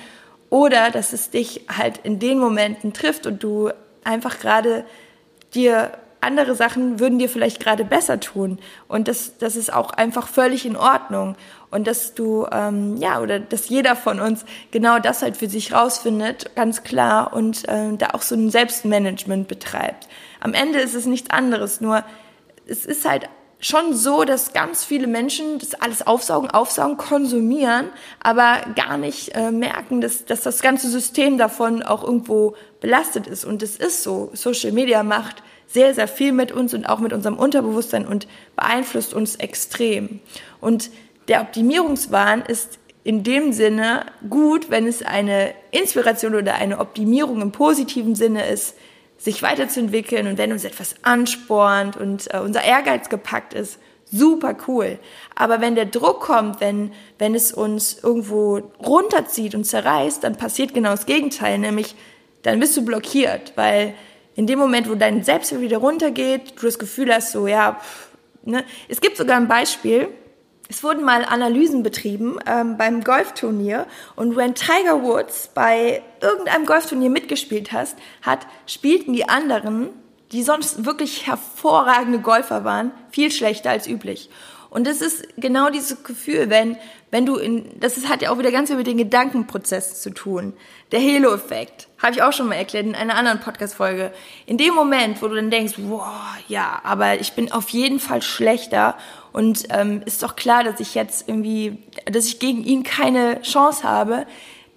Oder, 0.50 0.92
dass 0.92 1.14
es 1.14 1.30
dich 1.30 1.66
halt 1.76 2.00
in 2.04 2.20
den 2.20 2.40
Momenten 2.40 2.94
trifft 2.94 3.26
und 3.26 3.42
du 3.44 3.72
einfach 4.04 4.40
gerade 4.40 4.86
dir 5.54 5.92
andere 6.24 6.56
Sachen 6.56 7.00
würden 7.00 7.20
dir 7.20 7.30
vielleicht 7.30 7.60
gerade 7.60 7.84
besser 7.84 8.20
tun. 8.20 8.60
Und 8.88 9.08
das, 9.08 9.38
das 9.38 9.56
ist 9.56 9.74
auch 9.74 9.92
einfach 9.92 10.28
völlig 10.28 10.66
in 10.66 10.78
Ordnung. 10.78 11.36
Und 11.74 11.88
dass 11.88 12.14
du, 12.14 12.46
ähm, 12.52 12.98
ja, 12.98 13.20
oder 13.20 13.40
dass 13.40 13.68
jeder 13.68 13.96
von 13.96 14.20
uns 14.20 14.46
genau 14.72 15.00
das 15.00 15.22
halt 15.22 15.38
für 15.38 15.50
sich 15.50 15.74
rausfindet, 15.74 16.56
ganz 16.56 16.84
klar, 16.84 17.34
und 17.34 17.68
äh, 17.68 17.96
da 17.98 18.10
auch 18.14 18.22
so 18.22 18.36
ein 18.36 18.52
Selbstmanagement 18.52 19.48
betreibt. 19.48 20.08
Am 20.40 20.54
Ende 20.54 20.80
ist 20.80 20.94
es 20.94 21.06
nichts 21.06 21.30
anderes, 21.32 21.82
nur 21.82 22.04
es 22.68 22.86
ist 22.86 23.10
halt 23.10 23.28
schon 23.60 23.94
so, 23.94 24.24
dass 24.24 24.54
ganz 24.54 24.84
viele 24.84 25.08
Menschen 25.08 25.58
das 25.58 25.74
alles 25.74 26.06
aufsaugen, 26.06 26.50
aufsaugen, 26.50 26.98
konsumieren, 26.98 27.88
aber 28.22 28.58
gar 28.76 28.98
nicht 28.98 29.36
äh, 29.36 29.52
merken, 29.52 30.02
dass, 30.02 30.26
dass 30.26 30.42
das 30.42 30.62
ganze 30.62 30.90
System 30.90 31.38
davon 31.38 31.82
auch 31.82 32.04
irgendwo 32.04 32.56
belastet 32.82 33.26
ist. 33.26 33.46
Und 33.46 33.64
es 33.64 33.78
ist 33.78 34.04
so. 34.04 34.30
Social 34.34 34.74
Media 34.74 35.02
macht 35.04 35.42
sehr, 35.68 35.94
sehr 35.96 36.08
viel 36.08 36.34
mit 36.34 36.52
uns 36.52 36.74
und 36.74 36.86
auch 36.86 37.00
mit 37.00 37.14
unserem 37.14 37.38
Unterbewusstsein 37.38 38.06
und 38.06 38.28
beeinflusst 38.56 39.14
uns 39.14 39.38
extrem. 39.38 40.20
Und 40.60 40.92
der 41.28 41.42
Optimierungswahn 41.42 42.42
ist 42.42 42.80
in 43.04 43.24
dem 43.24 43.52
Sinne 43.52 44.06
gut, 44.30 44.70
wenn 44.70 44.88
es 44.88 45.04
eine 45.04 45.54
Inspiration 45.72 46.36
oder 46.36 46.56
eine 46.56 46.80
Optimierung 46.80 47.42
im 47.42 47.52
positiven 47.52 48.16
Sinne 48.16 48.48
ist, 48.48 48.76
sich 49.18 49.42
weiterzuentwickeln 49.42 50.28
und 50.28 50.38
wenn 50.38 50.52
uns 50.52 50.64
etwas 50.64 50.96
anspornt 51.04 51.98
und 51.98 52.34
äh, 52.34 52.40
unser 52.40 52.64
Ehrgeiz 52.64 53.10
gepackt 53.10 53.54
ist, 53.54 53.80
super 54.12 54.56
cool. 54.68 55.00
Aber 55.36 55.62
wenn 55.62 55.76
der 55.76 55.86
Druck 55.86 56.22
kommt, 56.22 56.62
wenn, 56.62 56.92
wenn 57.18 57.34
es 57.34 57.52
uns 57.52 57.98
irgendwo 58.04 58.72
runterzieht 58.86 59.56
und 59.56 59.64
zerreißt, 59.64 60.24
dann 60.24 60.38
passiert 60.38 60.74
genau 60.74 60.92
das 60.92 61.06
Gegenteil, 61.06 61.58
nämlich 61.58 61.96
dann 62.44 62.60
bist 62.60 62.76
du 62.76 62.84
blockiert, 62.84 63.54
weil 63.56 63.94
in 64.36 64.48
dem 64.48 64.60
Moment, 64.60 64.90
wo 64.90 64.96
dein 64.96 65.24
Selbstwert 65.24 65.62
wieder 65.62 65.78
runtergeht, 65.78 66.54
du 66.60 66.66
das 66.66 66.80
Gefühl 66.80 67.14
hast, 67.14 67.32
so, 67.32 67.48
ja, 67.48 67.80
pff, 67.82 68.10
ne? 68.46 68.64
Es 68.90 69.00
gibt 69.00 69.18
sogar 69.18 69.38
ein 69.38 69.48
Beispiel, 69.48 70.10
es 70.70 70.84
wurden 70.84 71.04
mal 71.04 71.26
Analysen 71.26 71.84
betrieben 71.84 72.38
ähm, 72.46 72.78
beim 72.78 73.04
Golfturnier 73.04 73.86
und 74.16 74.36
wenn 74.36 74.56
Tiger 74.56 75.04
Woods 75.04 75.50
bei 75.54 76.02
irgendeinem 76.22 76.66
Golfturnier 76.66 77.10
mitgespielt 77.10 77.72
hast, 77.72 77.98
hat, 78.22 78.48
spielten 78.66 79.14
die 79.14 79.28
anderen, 79.28 79.90
die 80.32 80.42
sonst 80.42 80.86
wirklich 80.86 81.28
hervorragende 81.28 82.20
Golfer 82.20 82.64
waren, 82.64 82.92
viel 83.12 83.32
schlechter 83.32 83.70
als 83.70 83.88
üblich. 83.88 84.30
Und 84.74 84.88
das 84.88 85.02
ist 85.02 85.28
genau 85.38 85.70
dieses 85.70 86.04
Gefühl, 86.04 86.50
wenn, 86.50 86.78
wenn 87.12 87.28
du 87.28 87.36
in, 87.36 87.80
das 87.80 87.96
ist, 87.96 88.10
hat 88.10 88.24
ja 88.24 88.32
auch 88.32 88.40
wieder 88.40 88.52
ganz 88.52 88.70
viel 88.70 88.78
mit 88.78 88.88
den 88.88 88.98
Gedankenprozessen 88.98 89.96
zu 89.96 90.10
tun. 90.10 90.54
Der 90.92 91.00
Halo-Effekt, 91.00 91.90
habe 92.02 92.14
ich 92.14 92.24
auch 92.24 92.34
schon 92.34 92.48
mal 92.48 92.56
erklärt 92.56 92.88
in 92.88 92.96
einer 92.96 93.16
anderen 93.16 93.40
Podcast-Folge. 93.40 94.12
In 94.48 94.58
dem 94.58 94.74
Moment, 94.74 95.22
wo 95.22 95.28
du 95.28 95.36
dann 95.36 95.52
denkst, 95.52 95.76
wow, 95.78 96.08
ja, 96.48 96.82
aber 96.84 97.20
ich 97.20 97.34
bin 97.34 97.52
auf 97.52 97.70
jeden 97.70 98.00
Fall 98.00 98.24
schlechter 98.24 98.98
und 99.34 99.66
ähm, 99.70 100.02
ist 100.06 100.24
doch 100.24 100.36
klar, 100.36 100.64
dass 100.64 100.80
ich 100.80 100.96
jetzt 100.96 101.28
irgendwie, 101.28 101.80
dass 102.06 102.26
ich 102.26 102.40
gegen 102.40 102.64
ihn 102.64 102.84
keine 102.84 103.42
Chance 103.42 103.84
habe, 103.84 104.26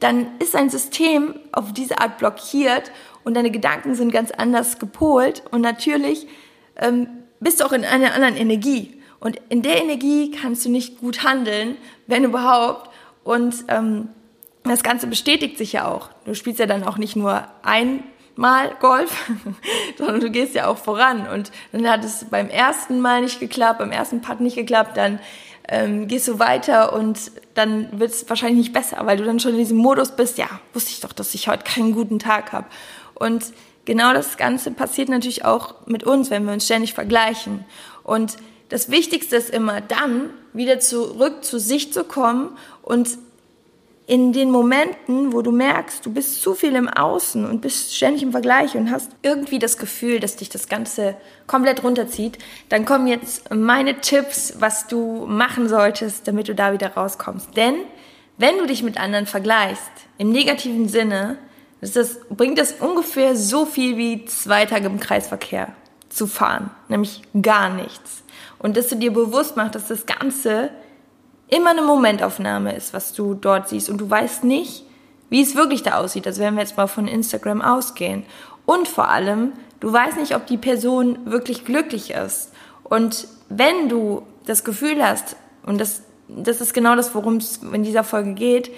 dann 0.00 0.26
ist 0.40 0.54
dein 0.54 0.70
System 0.70 1.34
auf 1.52 1.72
diese 1.72 2.00
Art 2.00 2.18
blockiert 2.18 2.90
und 3.24 3.34
deine 3.34 3.50
Gedanken 3.50 3.94
sind 3.94 4.12
ganz 4.12 4.30
anders 4.30 4.78
gepolt 4.78 5.42
und 5.50 5.60
natürlich 5.60 6.26
ähm, 6.76 7.08
bist 7.40 7.60
du 7.60 7.64
auch 7.64 7.72
in 7.72 7.84
einer 7.84 8.14
anderen 8.14 8.36
Energie. 8.36 9.00
Und 9.20 9.40
in 9.48 9.62
der 9.62 9.82
Energie 9.82 10.30
kannst 10.30 10.64
du 10.64 10.70
nicht 10.70 11.00
gut 11.00 11.24
handeln, 11.24 11.76
wenn 12.06 12.24
überhaupt. 12.24 12.90
Und 13.24 13.64
ähm, 13.68 14.08
das 14.62 14.82
Ganze 14.82 15.06
bestätigt 15.06 15.58
sich 15.58 15.72
ja 15.72 15.88
auch. 15.88 16.10
Du 16.24 16.34
spielst 16.34 16.60
ja 16.60 16.66
dann 16.66 16.84
auch 16.84 16.98
nicht 16.98 17.16
nur 17.16 17.44
einmal 18.36 18.74
Golf, 18.80 19.30
sondern 19.98 20.20
du 20.20 20.30
gehst 20.30 20.54
ja 20.54 20.66
auch 20.66 20.78
voran. 20.78 21.26
Und 21.28 21.50
dann 21.72 21.88
hat 21.88 22.04
es 22.04 22.26
beim 22.30 22.48
ersten 22.48 23.00
Mal 23.00 23.22
nicht 23.22 23.40
geklappt, 23.40 23.78
beim 23.78 23.92
ersten 23.92 24.20
Putt 24.20 24.40
nicht 24.40 24.56
geklappt, 24.56 24.96
dann 24.96 25.18
ähm, 25.68 26.06
gehst 26.06 26.28
du 26.28 26.38
weiter 26.38 26.92
und 26.92 27.18
dann 27.54 27.98
wird 27.98 28.12
es 28.12 28.28
wahrscheinlich 28.28 28.58
nicht 28.58 28.72
besser, 28.72 28.98
weil 29.04 29.16
du 29.16 29.24
dann 29.24 29.40
schon 29.40 29.52
in 29.52 29.58
diesem 29.58 29.78
Modus 29.78 30.12
bist, 30.12 30.38
ja, 30.38 30.48
wusste 30.72 30.90
ich 30.90 31.00
doch, 31.00 31.12
dass 31.12 31.34
ich 31.34 31.48
heute 31.48 31.64
keinen 31.64 31.92
guten 31.92 32.18
Tag 32.18 32.52
habe. 32.52 32.66
Und 33.14 33.44
genau 33.84 34.12
das 34.12 34.36
Ganze 34.36 34.70
passiert 34.70 35.08
natürlich 35.08 35.44
auch 35.44 35.86
mit 35.86 36.04
uns, 36.04 36.30
wenn 36.30 36.44
wir 36.44 36.52
uns 36.52 36.66
ständig 36.66 36.94
vergleichen. 36.94 37.64
Und 38.04 38.36
das 38.68 38.90
Wichtigste 38.90 39.36
ist 39.36 39.50
immer 39.50 39.80
dann, 39.80 40.30
wieder 40.52 40.78
zurück 40.78 41.44
zu 41.44 41.58
sich 41.58 41.92
zu 41.92 42.04
kommen 42.04 42.56
und 42.82 43.18
in 44.06 44.32
den 44.32 44.52
Momenten, 44.52 45.32
wo 45.32 45.42
du 45.42 45.50
merkst, 45.50 46.06
du 46.06 46.12
bist 46.12 46.40
zu 46.40 46.54
viel 46.54 46.76
im 46.76 46.88
Außen 46.88 47.44
und 47.44 47.60
bist 47.60 47.94
ständig 47.94 48.22
im 48.22 48.30
Vergleich 48.30 48.76
und 48.76 48.90
hast 48.90 49.10
irgendwie 49.22 49.58
das 49.58 49.78
Gefühl, 49.78 50.20
dass 50.20 50.36
dich 50.36 50.48
das 50.48 50.68
Ganze 50.68 51.16
komplett 51.48 51.82
runterzieht, 51.82 52.38
dann 52.68 52.84
kommen 52.84 53.08
jetzt 53.08 53.52
meine 53.52 54.00
Tipps, 54.00 54.54
was 54.60 54.86
du 54.86 55.26
machen 55.26 55.68
solltest, 55.68 56.28
damit 56.28 56.46
du 56.46 56.54
da 56.54 56.72
wieder 56.72 56.94
rauskommst. 56.94 57.56
Denn 57.56 57.74
wenn 58.38 58.58
du 58.58 58.66
dich 58.66 58.84
mit 58.84 58.98
anderen 58.98 59.26
vergleichst, 59.26 59.90
im 60.18 60.30
negativen 60.30 60.88
Sinne, 60.88 61.38
das, 61.80 62.20
bringt 62.30 62.58
das 62.58 62.74
ungefähr 62.74 63.34
so 63.34 63.66
viel 63.66 63.96
wie 63.96 64.24
zwei 64.26 64.66
Tage 64.66 64.86
im 64.86 65.00
Kreisverkehr 65.00 65.68
zu 66.08 66.28
fahren, 66.28 66.70
nämlich 66.88 67.22
gar 67.42 67.70
nichts. 67.70 68.22
Und 68.58 68.76
dass 68.76 68.86
du 68.86 68.94
dir 68.94 69.12
bewusst 69.12 69.56
machst, 69.56 69.74
dass 69.74 69.88
das 69.88 70.06
Ganze 70.06 70.70
immer 71.48 71.70
eine 71.70 71.82
Momentaufnahme 71.82 72.74
ist, 72.74 72.92
was 72.92 73.12
du 73.12 73.34
dort 73.34 73.68
siehst. 73.68 73.88
Und 73.88 73.98
du 73.98 74.08
weißt 74.08 74.44
nicht, 74.44 74.84
wie 75.30 75.42
es 75.42 75.54
wirklich 75.54 75.82
da 75.82 75.98
aussieht. 75.98 76.26
Also 76.26 76.42
wenn 76.42 76.54
wir 76.54 76.62
jetzt 76.62 76.76
mal 76.76 76.86
von 76.86 77.08
Instagram 77.08 77.62
ausgehen. 77.62 78.24
Und 78.64 78.88
vor 78.88 79.08
allem, 79.08 79.52
du 79.80 79.92
weißt 79.92 80.16
nicht, 80.18 80.34
ob 80.34 80.46
die 80.46 80.58
Person 80.58 81.18
wirklich 81.24 81.64
glücklich 81.64 82.10
ist. 82.10 82.52
Und 82.84 83.28
wenn 83.48 83.88
du 83.88 84.22
das 84.44 84.64
Gefühl 84.64 85.04
hast, 85.04 85.36
und 85.64 85.80
das, 85.80 86.02
das 86.28 86.60
ist 86.60 86.74
genau 86.74 86.96
das, 86.96 87.14
worum 87.14 87.36
es 87.36 87.58
in 87.58 87.82
dieser 87.82 88.04
Folge 88.04 88.34
geht, 88.34 88.70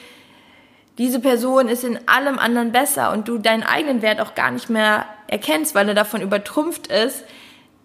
diese 0.98 1.20
Person 1.20 1.68
ist 1.68 1.84
in 1.84 2.00
allem 2.08 2.38
anderen 2.38 2.72
besser 2.72 3.12
und 3.12 3.28
du 3.28 3.38
deinen 3.38 3.62
eigenen 3.62 4.02
Wert 4.02 4.20
auch 4.20 4.34
gar 4.34 4.50
nicht 4.50 4.68
mehr 4.68 5.06
erkennst, 5.28 5.74
weil 5.74 5.88
er 5.88 5.94
davon 5.94 6.20
übertrumpft 6.20 6.88
ist, 6.88 7.24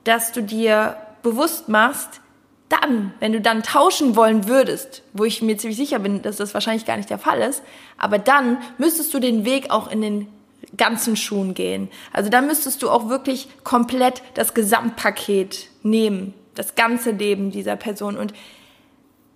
dass 0.03 0.31
du 0.31 0.41
dir 0.41 0.97
bewusst 1.21 1.69
machst, 1.69 2.21
dann, 2.81 3.13
wenn 3.19 3.33
du 3.33 3.41
dann 3.41 3.63
tauschen 3.63 4.15
wollen 4.15 4.47
würdest, 4.47 5.03
wo 5.13 5.25
ich 5.25 5.41
mir 5.41 5.57
ziemlich 5.57 5.77
sicher 5.77 5.99
bin, 5.99 6.21
dass 6.21 6.37
das 6.37 6.53
wahrscheinlich 6.53 6.85
gar 6.85 6.97
nicht 6.97 7.09
der 7.09 7.19
Fall 7.19 7.41
ist, 7.41 7.63
aber 7.97 8.17
dann 8.19 8.57
müsstest 8.77 9.13
du 9.13 9.19
den 9.19 9.45
Weg 9.45 9.69
auch 9.69 9.91
in 9.91 10.01
den 10.01 10.27
ganzen 10.77 11.15
Schuhen 11.15 11.53
gehen. 11.53 11.89
Also 12.11 12.29
dann 12.29 12.47
müsstest 12.47 12.81
du 12.81 12.89
auch 12.89 13.09
wirklich 13.09 13.47
komplett 13.63 14.23
das 14.33 14.53
Gesamtpaket 14.53 15.67
nehmen, 15.83 16.33
das 16.55 16.75
ganze 16.75 17.11
Leben 17.11 17.51
dieser 17.51 17.75
Person. 17.75 18.17
Und 18.17 18.33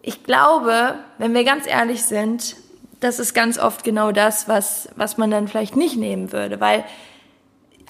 ich 0.02 0.24
glaube, 0.24 0.96
wenn 1.18 1.34
wir 1.34 1.44
ganz 1.44 1.68
ehrlich 1.68 2.04
sind, 2.04 2.56
das 3.00 3.20
ist 3.20 3.36
ganz 3.36 3.60
oft 3.60 3.84
genau 3.84 4.12
das, 4.12 4.48
was, 4.48 4.90
was 4.96 5.18
man 5.18 5.30
dann 5.30 5.48
vielleicht 5.48 5.76
nicht 5.76 5.98
nehmen 5.98 6.32
würde, 6.32 6.60
weil 6.60 6.84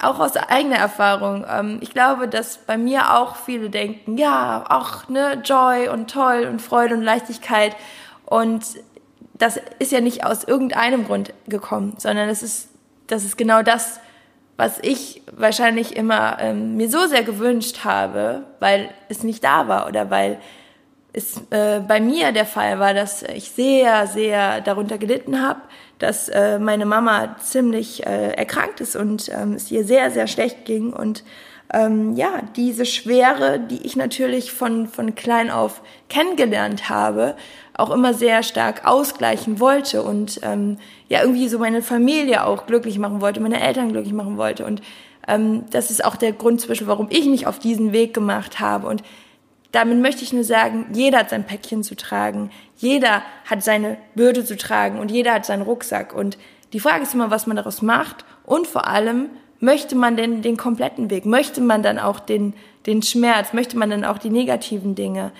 auch 0.02 0.20
aus 0.20 0.36
eigener 0.36 0.76
Erfahrung. 0.76 1.44
Ähm, 1.48 1.78
ich 1.80 1.90
glaube, 1.90 2.28
dass 2.28 2.58
bei 2.58 2.76
mir 2.78 3.18
auch 3.18 3.36
viele 3.36 3.70
denken, 3.70 4.16
ja, 4.16 4.64
auch 4.68 5.08
ne, 5.08 5.42
Joy 5.44 5.88
und 5.88 6.10
toll 6.10 6.46
und 6.50 6.62
Freude 6.62 6.94
und 6.94 7.02
Leichtigkeit. 7.02 7.76
Und 8.24 8.64
das 9.34 9.60
ist 9.78 9.92
ja 9.92 10.00
nicht 10.00 10.24
aus 10.24 10.44
irgendeinem 10.44 11.06
Grund 11.06 11.32
gekommen, 11.46 11.94
sondern 11.98 12.28
es 12.28 12.42
ist, 12.42 12.68
das 13.06 13.24
ist 13.24 13.38
genau 13.38 13.62
das, 13.62 14.00
was 14.56 14.78
ich 14.82 15.22
wahrscheinlich 15.32 15.94
immer 15.96 16.38
ähm, 16.40 16.76
mir 16.76 16.90
so 16.90 17.06
sehr 17.06 17.22
gewünscht 17.22 17.84
habe, 17.84 18.42
weil 18.58 18.90
es 19.08 19.22
nicht 19.22 19.44
da 19.44 19.68
war 19.68 19.86
oder 19.86 20.10
weil 20.10 20.40
es 21.12 21.40
äh, 21.50 21.80
bei 21.80 22.00
mir 22.00 22.32
der 22.32 22.44
Fall 22.44 22.78
war, 22.80 22.92
dass 22.92 23.22
ich 23.22 23.50
sehr, 23.52 24.06
sehr 24.06 24.60
darunter 24.60 24.98
gelitten 24.98 25.40
habe, 25.40 25.60
dass 25.98 26.28
äh, 26.28 26.58
meine 26.58 26.86
Mama 26.86 27.36
ziemlich 27.42 28.06
äh, 28.06 28.32
erkrankt 28.32 28.80
ist 28.80 28.96
und 28.96 29.28
ähm, 29.28 29.54
es 29.54 29.70
ihr 29.70 29.84
sehr, 29.84 30.10
sehr 30.10 30.26
schlecht 30.26 30.64
ging. 30.64 30.92
Und 30.92 31.24
ähm, 31.72 32.14
ja, 32.14 32.40
diese 32.56 32.86
Schwere, 32.86 33.60
die 33.60 33.84
ich 33.84 33.96
natürlich 33.96 34.52
von, 34.52 34.86
von 34.86 35.14
klein 35.14 35.50
auf 35.50 35.82
kennengelernt 36.08 36.88
habe, 36.88 37.34
auch 37.74 37.90
immer 37.90 38.14
sehr 38.14 38.42
stark 38.42 38.86
ausgleichen 38.86 39.60
wollte 39.60 40.02
und 40.02 40.40
ähm, 40.42 40.78
ja, 41.08 41.20
irgendwie 41.22 41.48
so 41.48 41.58
meine 41.58 41.82
Familie 41.82 42.44
auch 42.44 42.66
glücklich 42.66 42.98
machen 42.98 43.20
wollte, 43.20 43.40
meine 43.40 43.60
Eltern 43.60 43.92
glücklich 43.92 44.14
machen 44.14 44.36
wollte. 44.36 44.64
Und 44.64 44.82
ähm, 45.26 45.64
das 45.70 45.90
ist 45.90 46.04
auch 46.04 46.16
der 46.16 46.32
Grund 46.32 46.60
zwischen, 46.60 46.86
warum 46.86 47.08
ich 47.10 47.26
mich 47.26 47.46
auf 47.46 47.58
diesen 47.58 47.92
Weg 47.92 48.14
gemacht 48.14 48.60
habe. 48.60 48.88
Und 48.88 49.02
damit 49.72 50.00
möchte 50.00 50.24
ich 50.24 50.32
nur 50.32 50.44
sagen, 50.44 50.86
jeder 50.92 51.18
hat 51.18 51.30
sein 51.30 51.44
Päckchen 51.44 51.82
zu 51.82 51.94
tragen, 51.94 52.50
jeder 52.78 53.22
hat 53.44 53.62
seine 53.62 53.98
Bürde 54.14 54.44
zu 54.44 54.56
tragen 54.56 54.98
und 54.98 55.10
jeder 55.10 55.34
hat 55.34 55.44
seinen 55.44 55.62
Rucksack. 55.62 56.14
Und 56.14 56.38
die 56.72 56.80
Frage 56.80 57.02
ist 57.02 57.12
immer, 57.14 57.30
was 57.30 57.46
man 57.46 57.56
daraus 57.56 57.82
macht 57.82 58.24
und 58.44 58.66
vor 58.66 58.86
allem, 58.86 59.30
möchte 59.60 59.96
man 59.96 60.16
denn 60.16 60.42
den 60.42 60.56
kompletten 60.56 61.10
Weg? 61.10 61.26
Möchte 61.26 61.60
man 61.60 61.82
dann 61.82 61.98
auch 61.98 62.20
den, 62.20 62.54
den 62.86 63.02
Schmerz? 63.02 63.52
Möchte 63.52 63.76
man 63.76 63.90
dann 63.90 64.04
auch 64.04 64.18
die 64.18 64.30
negativen 64.30 64.94
Dinge? 64.94 65.32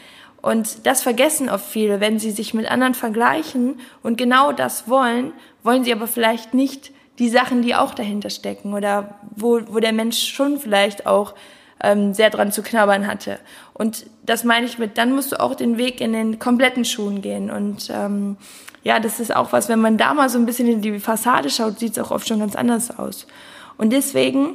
Und 0.43 0.87
das 0.87 1.03
vergessen 1.03 1.49
oft 1.49 1.65
viele, 1.65 2.01
wenn 2.01 2.19
sie 2.19 2.33
sich 2.33 2.55
mit 2.55 2.71
anderen 2.71 2.95
vergleichen 2.95 3.81
und 4.03 4.19
genau 4.19 4.53
das 4.53 4.89
wollen, 4.89 5.33
wollen 5.63 5.85
sie 5.85 5.93
aber 5.93 6.07
vielleicht 6.07 6.55
nicht 6.55 6.93
die 7.19 7.29
Sachen, 7.29 7.63
die 7.63 7.75
auch 7.75 7.95
dahinter 7.95 8.31
stecken 8.31 8.73
oder 8.75 9.19
wo, 9.35 9.61
wo 9.69 9.81
der 9.81 9.93
Mensch 9.93 10.33
schon 10.33 10.59
vielleicht 10.59 11.07
auch 11.07 11.35
ähm, 11.83 12.15
sehr 12.15 12.31
dran 12.31 12.53
zu 12.53 12.63
knabbern 12.63 13.07
hatte. 13.07 13.39
Und 13.75 14.07
das 14.23 14.45
meine 14.45 14.67
ich 14.67 14.79
mit, 14.79 14.99
dann 14.99 15.15
musst 15.15 15.33
du 15.33 15.41
auch 15.41 15.55
den 15.55 15.79
Weg 15.79 16.01
in 16.01 16.13
den 16.13 16.39
kompletten 16.39 16.85
Schuhen 16.85 17.23
gehen. 17.23 17.51
Und 17.51 17.89
ähm, 17.91 18.37
ja, 18.83 19.01
das 19.01 19.21
ist 19.21 19.35
auch 19.35 19.53
was, 19.53 19.69
wenn 19.69 19.81
man 19.81 19.99
da 19.99 20.15
mal 20.15 20.29
so 20.29 20.39
ein 20.39 20.47
bisschen 20.47 20.69
in 20.69 20.81
die 20.81 20.99
Fassade 20.99 21.51
schaut, 21.51 21.79
sieht 21.79 21.93
es 21.93 21.99
auch 21.99 22.11
oft 22.11 22.27
schon 22.27 22.41
ganz 22.41 22.57
anders 22.57 22.99
aus. 22.99 23.27
Und 23.77 23.93
deswegen, 23.93 24.55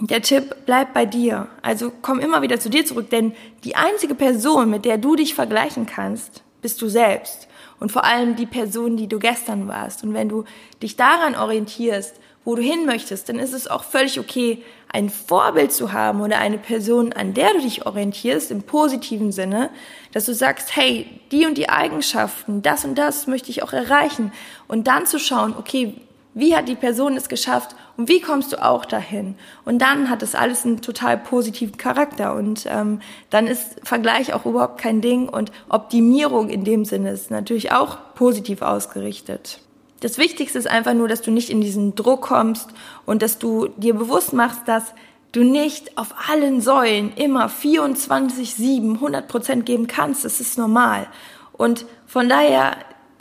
der 0.00 0.22
Tipp, 0.22 0.54
bleib 0.64 0.94
bei 0.94 1.06
dir. 1.06 1.48
Also 1.62 1.92
komm 2.02 2.20
immer 2.20 2.42
wieder 2.42 2.60
zu 2.60 2.70
dir 2.70 2.84
zurück, 2.84 3.10
denn 3.10 3.32
die 3.64 3.76
einzige 3.76 4.14
Person, 4.14 4.70
mit 4.70 4.84
der 4.84 4.98
du 4.98 5.16
dich 5.16 5.34
vergleichen 5.34 5.86
kannst, 5.86 6.42
bist 6.62 6.80
du 6.82 6.88
selbst. 6.88 7.48
Und 7.80 7.92
vor 7.92 8.04
allem 8.04 8.34
die 8.34 8.46
Person, 8.46 8.96
die 8.96 9.06
du 9.06 9.18
gestern 9.18 9.68
warst. 9.68 10.02
Und 10.02 10.14
wenn 10.14 10.28
du 10.28 10.44
dich 10.82 10.96
daran 10.96 11.36
orientierst, 11.36 12.16
wo 12.48 12.54
du 12.54 12.62
hin 12.62 12.86
möchtest, 12.86 13.28
dann 13.28 13.38
ist 13.38 13.52
es 13.52 13.68
auch 13.68 13.84
völlig 13.84 14.18
okay, 14.18 14.62
ein 14.90 15.10
Vorbild 15.10 15.70
zu 15.70 15.92
haben 15.92 16.22
oder 16.22 16.38
eine 16.38 16.56
Person, 16.56 17.12
an 17.12 17.34
der 17.34 17.52
du 17.52 17.60
dich 17.60 17.84
orientierst, 17.84 18.50
im 18.50 18.62
positiven 18.62 19.32
Sinne, 19.32 19.68
dass 20.14 20.24
du 20.24 20.32
sagst, 20.32 20.74
hey, 20.74 21.04
die 21.30 21.44
und 21.44 21.58
die 21.58 21.68
Eigenschaften, 21.68 22.62
das 22.62 22.86
und 22.86 22.94
das 22.94 23.26
möchte 23.26 23.50
ich 23.50 23.62
auch 23.62 23.74
erreichen. 23.74 24.32
Und 24.66 24.86
dann 24.86 25.04
zu 25.04 25.18
schauen, 25.18 25.54
okay, 25.58 25.92
wie 26.32 26.56
hat 26.56 26.68
die 26.68 26.74
Person 26.74 27.18
es 27.18 27.28
geschafft 27.28 27.76
und 27.98 28.08
wie 28.08 28.22
kommst 28.22 28.54
du 28.54 28.64
auch 28.64 28.86
dahin? 28.86 29.34
Und 29.66 29.82
dann 29.82 30.08
hat 30.08 30.22
das 30.22 30.34
alles 30.34 30.64
einen 30.64 30.80
total 30.80 31.18
positiven 31.18 31.76
Charakter 31.76 32.34
und 32.34 32.64
ähm, 32.66 33.02
dann 33.28 33.46
ist 33.46 33.76
Vergleich 33.82 34.32
auch 34.32 34.46
überhaupt 34.46 34.80
kein 34.80 35.02
Ding 35.02 35.28
und 35.28 35.52
Optimierung 35.68 36.48
in 36.48 36.64
dem 36.64 36.86
Sinne 36.86 37.10
ist 37.10 37.30
natürlich 37.30 37.72
auch 37.72 37.98
positiv 38.14 38.62
ausgerichtet. 38.62 39.60
Das 40.00 40.18
Wichtigste 40.18 40.58
ist 40.58 40.68
einfach 40.68 40.94
nur, 40.94 41.08
dass 41.08 41.22
du 41.22 41.30
nicht 41.30 41.50
in 41.50 41.60
diesen 41.60 41.94
Druck 41.94 42.22
kommst 42.22 42.70
und 43.04 43.22
dass 43.22 43.38
du 43.38 43.68
dir 43.76 43.94
bewusst 43.94 44.32
machst, 44.32 44.62
dass 44.66 44.94
du 45.32 45.42
nicht 45.42 45.98
auf 45.98 46.14
allen 46.30 46.60
Säulen 46.60 47.12
immer 47.14 47.48
24, 47.48 48.54
7, 48.54 48.94
100 48.94 49.28
Prozent 49.28 49.66
geben 49.66 49.86
kannst. 49.86 50.24
Das 50.24 50.40
ist 50.40 50.56
normal. 50.56 51.08
Und 51.52 51.84
von 52.06 52.28
daher 52.28 52.76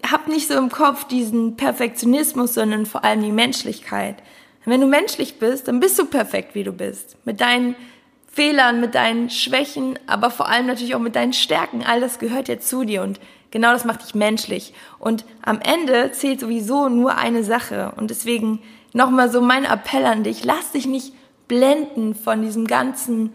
hab 0.09 0.27
nicht 0.27 0.47
so 0.47 0.53
im 0.55 0.69
Kopf 0.69 1.05
diesen 1.05 1.57
Perfektionismus, 1.57 2.53
sondern 2.53 2.85
vor 2.85 3.03
allem 3.03 3.23
die 3.23 3.31
Menschlichkeit. 3.31 4.17
Wenn 4.63 4.81
du 4.81 4.87
menschlich 4.87 5.39
bist, 5.39 5.69
dann 5.69 5.79
bist 5.79 5.97
du 5.97 6.05
perfekt, 6.05 6.53
wie 6.53 6.65
du 6.65 6.73
bist. 6.73 7.15
Mit 7.23 7.39
deinen 7.39 7.75
Fehlern, 8.29 8.81
mit 8.81 8.95
deinen 8.95 9.29
Schwächen, 9.29 9.97
aber 10.07 10.29
vor 10.29 10.49
allem 10.49 10.67
natürlich 10.67 10.93
auch 10.93 10.99
mit 10.99 11.15
deinen 11.15 11.31
Stärken. 11.31 11.83
All 11.83 12.01
das 12.01 12.19
gehört 12.19 12.49
ja 12.49 12.59
zu 12.59 12.83
dir 12.83 13.01
und 13.01 13.19
genau 13.51 13.71
das 13.73 13.85
macht 13.85 14.03
dich 14.03 14.15
menschlich. 14.15 14.73
Und 14.99 15.25
am 15.41 15.59
Ende 15.59 16.11
zählt 16.11 16.39
sowieso 16.39 16.89
nur 16.89 17.17
eine 17.17 17.43
Sache. 17.43 17.93
Und 17.97 18.09
deswegen 18.09 18.59
nochmal 18.93 19.31
so 19.31 19.41
mein 19.41 19.65
Appell 19.65 20.05
an 20.05 20.23
dich. 20.23 20.43
Lass 20.43 20.71
dich 20.71 20.85
nicht 20.85 21.13
blenden 21.47 22.15
von 22.15 22.41
diesem 22.41 22.67
ganzen 22.67 23.33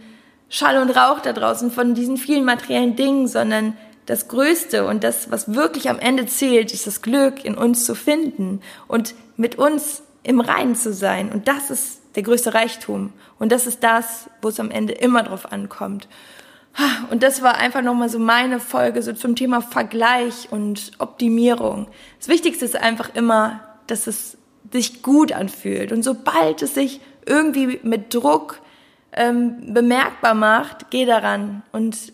Schall 0.48 0.76
und 0.78 0.90
Rauch 0.90 1.20
da 1.20 1.32
draußen, 1.32 1.70
von 1.70 1.94
diesen 1.94 2.18
vielen 2.18 2.44
materiellen 2.44 2.94
Dingen, 2.94 3.26
sondern 3.26 3.76
das 4.06 4.28
Größte 4.28 4.86
und 4.86 5.04
das, 5.04 5.30
was 5.30 5.54
wirklich 5.54 5.88
am 5.88 5.98
Ende 5.98 6.26
zählt, 6.26 6.74
ist 6.74 6.86
das 6.86 7.02
Glück 7.02 7.44
in 7.44 7.56
uns 7.56 7.86
zu 7.86 7.94
finden 7.94 8.60
und 8.88 9.14
mit 9.36 9.56
uns 9.56 10.02
im 10.22 10.40
Reinen 10.40 10.74
zu 10.74 10.92
sein. 10.92 11.32
Und 11.32 11.48
das 11.48 11.70
ist 11.70 12.02
der 12.16 12.22
größte 12.22 12.54
Reichtum. 12.54 13.12
Und 13.38 13.52
das 13.52 13.66
ist 13.66 13.82
das, 13.82 14.28
wo 14.40 14.48
es 14.48 14.60
am 14.60 14.70
Ende 14.70 14.92
immer 14.92 15.22
drauf 15.22 15.50
ankommt. 15.50 16.08
Und 17.10 17.22
das 17.22 17.42
war 17.42 17.56
einfach 17.56 17.82
nochmal 17.82 18.08
so 18.08 18.18
meine 18.18 18.58
Folge 18.58 19.02
so 19.02 19.12
zum 19.12 19.36
Thema 19.36 19.60
Vergleich 19.60 20.48
und 20.50 20.92
Optimierung. 20.98 21.88
Das 22.18 22.28
Wichtigste 22.28 22.64
ist 22.64 22.76
einfach 22.76 23.14
immer, 23.14 23.60
dass 23.86 24.06
es 24.06 24.38
sich 24.72 25.02
gut 25.02 25.32
anfühlt. 25.32 25.92
Und 25.92 26.02
sobald 26.02 26.62
es 26.62 26.74
sich 26.74 27.00
irgendwie 27.26 27.80
mit 27.82 28.14
Druck 28.14 28.60
ähm, 29.12 29.74
bemerkbar 29.74 30.34
macht, 30.34 30.90
geh 30.90 31.04
daran 31.04 31.62
und 31.72 32.12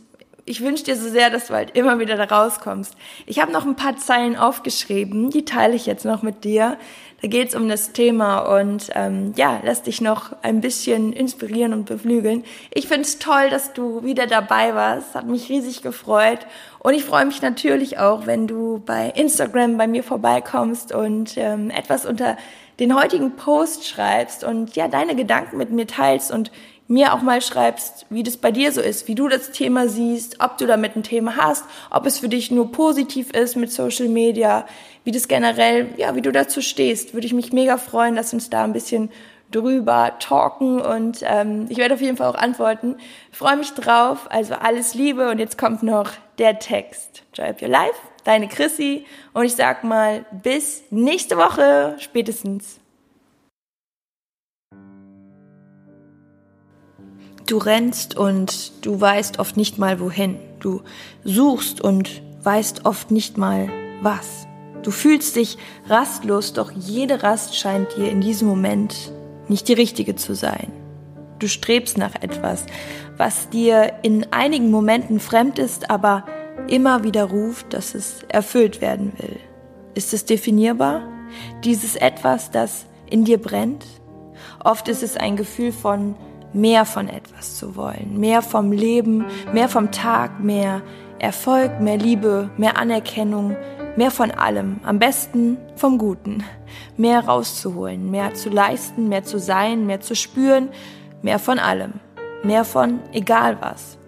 ich 0.49 0.63
wünsche 0.63 0.85
dir 0.85 0.97
so 0.97 1.09
sehr, 1.09 1.31
dass 1.31 1.49
du 1.49 1.55
halt 1.55 1.77
immer 1.77 1.99
wieder 1.99 2.17
da 2.17 2.25
rauskommst. 2.25 2.95
Ich 3.27 3.41
habe 3.41 3.53
noch 3.53 3.67
ein 3.67 3.77
paar 3.77 3.97
Zeilen 3.97 4.37
aufgeschrieben, 4.37 5.31
die 5.31 5.45
teile 5.45 5.75
ich 5.75 5.87
jetzt 5.87 6.05
noch 6.05 6.23
mit 6.23 6.45
dir. 6.45 6.79
Da 7.21 7.27
geht 7.27 7.49
es 7.49 7.55
um 7.57 7.69
das 7.69 7.93
Thema 7.93 8.61
und 8.61 8.91
ähm, 8.95 9.35
ja, 9.37 9.61
lass 9.65 9.83
dich 9.83 10.01
noch 10.01 10.37
ein 10.43 10.61
bisschen 10.61 11.13
inspirieren 11.13 11.73
und 11.73 11.87
beflügeln. 11.87 12.45
Ich 12.73 12.87
finde 12.87 13.03
es 13.03 13.19
toll, 13.19 13.51
dass 13.51 13.73
du 13.73 14.05
wieder 14.05 14.29
dabei 14.29 14.75
warst. 14.75 15.15
Hat 15.17 15.27
mich 15.27 15.49
riesig 15.49 15.83
gefreut. 15.83 16.47
Und 16.79 16.95
ich 16.95 17.05
freue 17.05 17.27
mich 17.27 17.43
natürlich 17.43 17.99
auch, 17.99 18.27
wenn 18.27 18.47
du 18.47 18.81
bei 18.87 19.13
Instagram 19.17 19.77
bei 19.77 19.89
mir 19.89 20.05
vorbeikommst 20.05 20.95
und 20.95 21.37
ähm, 21.37 21.71
etwas 21.71 22.07
unter 22.07 22.37
den 22.79 22.95
heutigen 22.95 23.35
Post 23.35 23.89
schreibst 23.89 24.45
und 24.45 24.77
ja, 24.77 24.87
deine 24.87 25.17
Gedanken 25.17 25.57
mit 25.57 25.71
mir 25.71 25.89
teilst 25.89 26.31
und 26.31 26.53
mir 26.89 27.13
auch 27.13 27.21
mal 27.21 27.43
schreibst, 27.43 28.07
wie 28.09 28.23
das 28.23 28.39
bei 28.39 28.51
dir 28.51 28.73
so 28.73 28.81
ist, 28.81 29.07
wie 29.09 29.15
du 29.15 29.29
das 29.29 29.53
Thema 29.53 29.89
siehst, 29.89 30.41
ob 30.41 30.57
du 30.57 30.67
damit 30.67 30.97
ein 30.97 31.03
Thema 31.03 31.37
hast, 31.37 31.65
ob 31.91 32.07
es 32.07 32.19
für 32.19 32.31
dich 32.31 32.51
nur 32.51 32.73
positiv 32.73 33.31
ist 33.31 33.57
mit 33.57 33.71
Social 33.71 34.09
Media, 34.09 34.67
wie 35.05 35.13
das 35.13 35.29
generell, 35.29 35.89
ja, 35.99 36.17
wie 36.17 36.23
du 36.23 36.33
dazu 36.33 36.63
stehst. 36.63 37.13
Würde 37.13 37.27
ich 37.27 37.35
mich 37.35 37.53
mega 37.53 37.77
freuen, 37.77 38.17
dass 38.17 38.33
uns 38.33 38.49
da 38.49 38.65
ein 38.65 38.73
bisschen 38.73 39.11
drüber 39.51 40.15
talken 40.19 40.81
und 40.81 41.21
ähm, 41.23 41.67
ich 41.69 41.79
werde 41.79 41.95
auf 41.95 42.01
jeden 42.01 42.17
Fall 42.17 42.29
auch 42.29 42.35
antworten. 42.35 42.97
Freue 43.33 43.57
mich 43.57 43.73
drauf, 43.73 44.27
also 44.31 44.55
alles 44.55 44.95
Liebe 44.95 45.31
und 45.31 45.39
jetzt 45.39 45.59
kommt 45.59 45.83
noch 45.83 46.11
der 46.39 46.59
Text. 46.59 47.23
Up 47.39 47.63
Your 47.63 47.69
Life, 47.69 47.95
deine 48.25 48.49
Chrissy 48.49 49.07
und 49.33 49.45
ich 49.45 49.55
sag 49.55 49.85
mal 49.85 50.25
bis 50.33 50.83
nächste 50.91 51.37
Woche 51.37 51.97
spätestens. 51.99 52.81
Du 57.49 57.57
rennst 57.57 58.15
und 58.15 58.85
du 58.85 59.01
weißt 59.01 59.39
oft 59.39 59.57
nicht 59.57 59.79
mal 59.79 60.01
wohin. 60.01 60.37
Du 60.61 60.83
suchst 61.25 61.81
und 61.81 62.21
weißt 62.43 62.85
oft 62.85 63.11
nicht 63.11 63.39
mal 63.39 63.71
was. 64.03 64.47
Du 64.83 64.91
fühlst 64.91 65.35
dich 65.35 65.57
rastlos, 65.89 66.53
doch 66.53 66.71
jede 66.73 67.23
Rast 67.23 67.57
scheint 67.57 67.97
dir 67.97 68.11
in 68.11 68.21
diesem 68.21 68.49
Moment 68.49 69.15
nicht 69.49 69.67
die 69.67 69.73
richtige 69.73 70.15
zu 70.15 70.35
sein. 70.35 70.71
Du 71.39 71.49
strebst 71.49 71.97
nach 71.97 72.17
etwas, 72.17 72.67
was 73.17 73.49
dir 73.49 73.95
in 74.03 74.31
einigen 74.31 74.71
Momenten 74.71 75.19
fremd 75.19 75.59
ist, 75.59 75.89
aber 75.89 76.27
immer 76.69 77.03
wieder 77.03 77.25
ruft, 77.25 77.73
dass 77.73 77.95
es 77.95 78.25
erfüllt 78.29 78.83
werden 78.83 79.15
will. 79.17 79.41
Ist 79.95 80.13
es 80.13 80.27
definierbar? 80.27 81.01
Dieses 81.65 81.97
etwas, 81.97 82.51
das 82.51 82.85
in 83.09 83.25
dir 83.25 83.39
brennt? 83.41 83.87
Oft 84.63 84.89
ist 84.89 85.03
es 85.03 85.17
ein 85.17 85.37
Gefühl 85.37 85.73
von 85.73 86.15
mehr 86.53 86.85
von 86.85 87.09
etwas 87.09 87.57
zu 87.57 87.77
wollen, 87.77 88.19
mehr 88.19 88.43
vom 88.43 88.73
Leben, 88.73 89.25
mehr 89.53 89.69
vom 89.69 89.91
Tag, 89.91 90.41
mehr 90.41 90.83
Erfolg, 91.19 91.81
mehr 91.81 91.97
Liebe, 91.97 92.51
mehr 92.57 92.79
Anerkennung, 92.79 93.57
mehr 93.97 94.11
von 94.11 94.31
allem, 94.31 94.81
am 94.85 94.99
besten 94.99 95.59
vom 95.77 95.99
Guten, 95.99 96.45
mehr 96.97 97.25
rauszuholen, 97.25 98.11
mehr 98.11 98.35
zu 98.35 98.49
leisten, 98.49 99.09
mehr 99.09 99.25
zu 99.25 99.39
sein, 99.39 99.87
mehr 99.87 100.01
zu 100.01 100.15
spüren, 100.15 100.69
mehr 101.23 101.39
von 101.39 101.59
allem, 101.59 101.95
mehr 102.43 102.65
von 102.65 103.01
egal 103.13 103.59
was. 103.61 103.99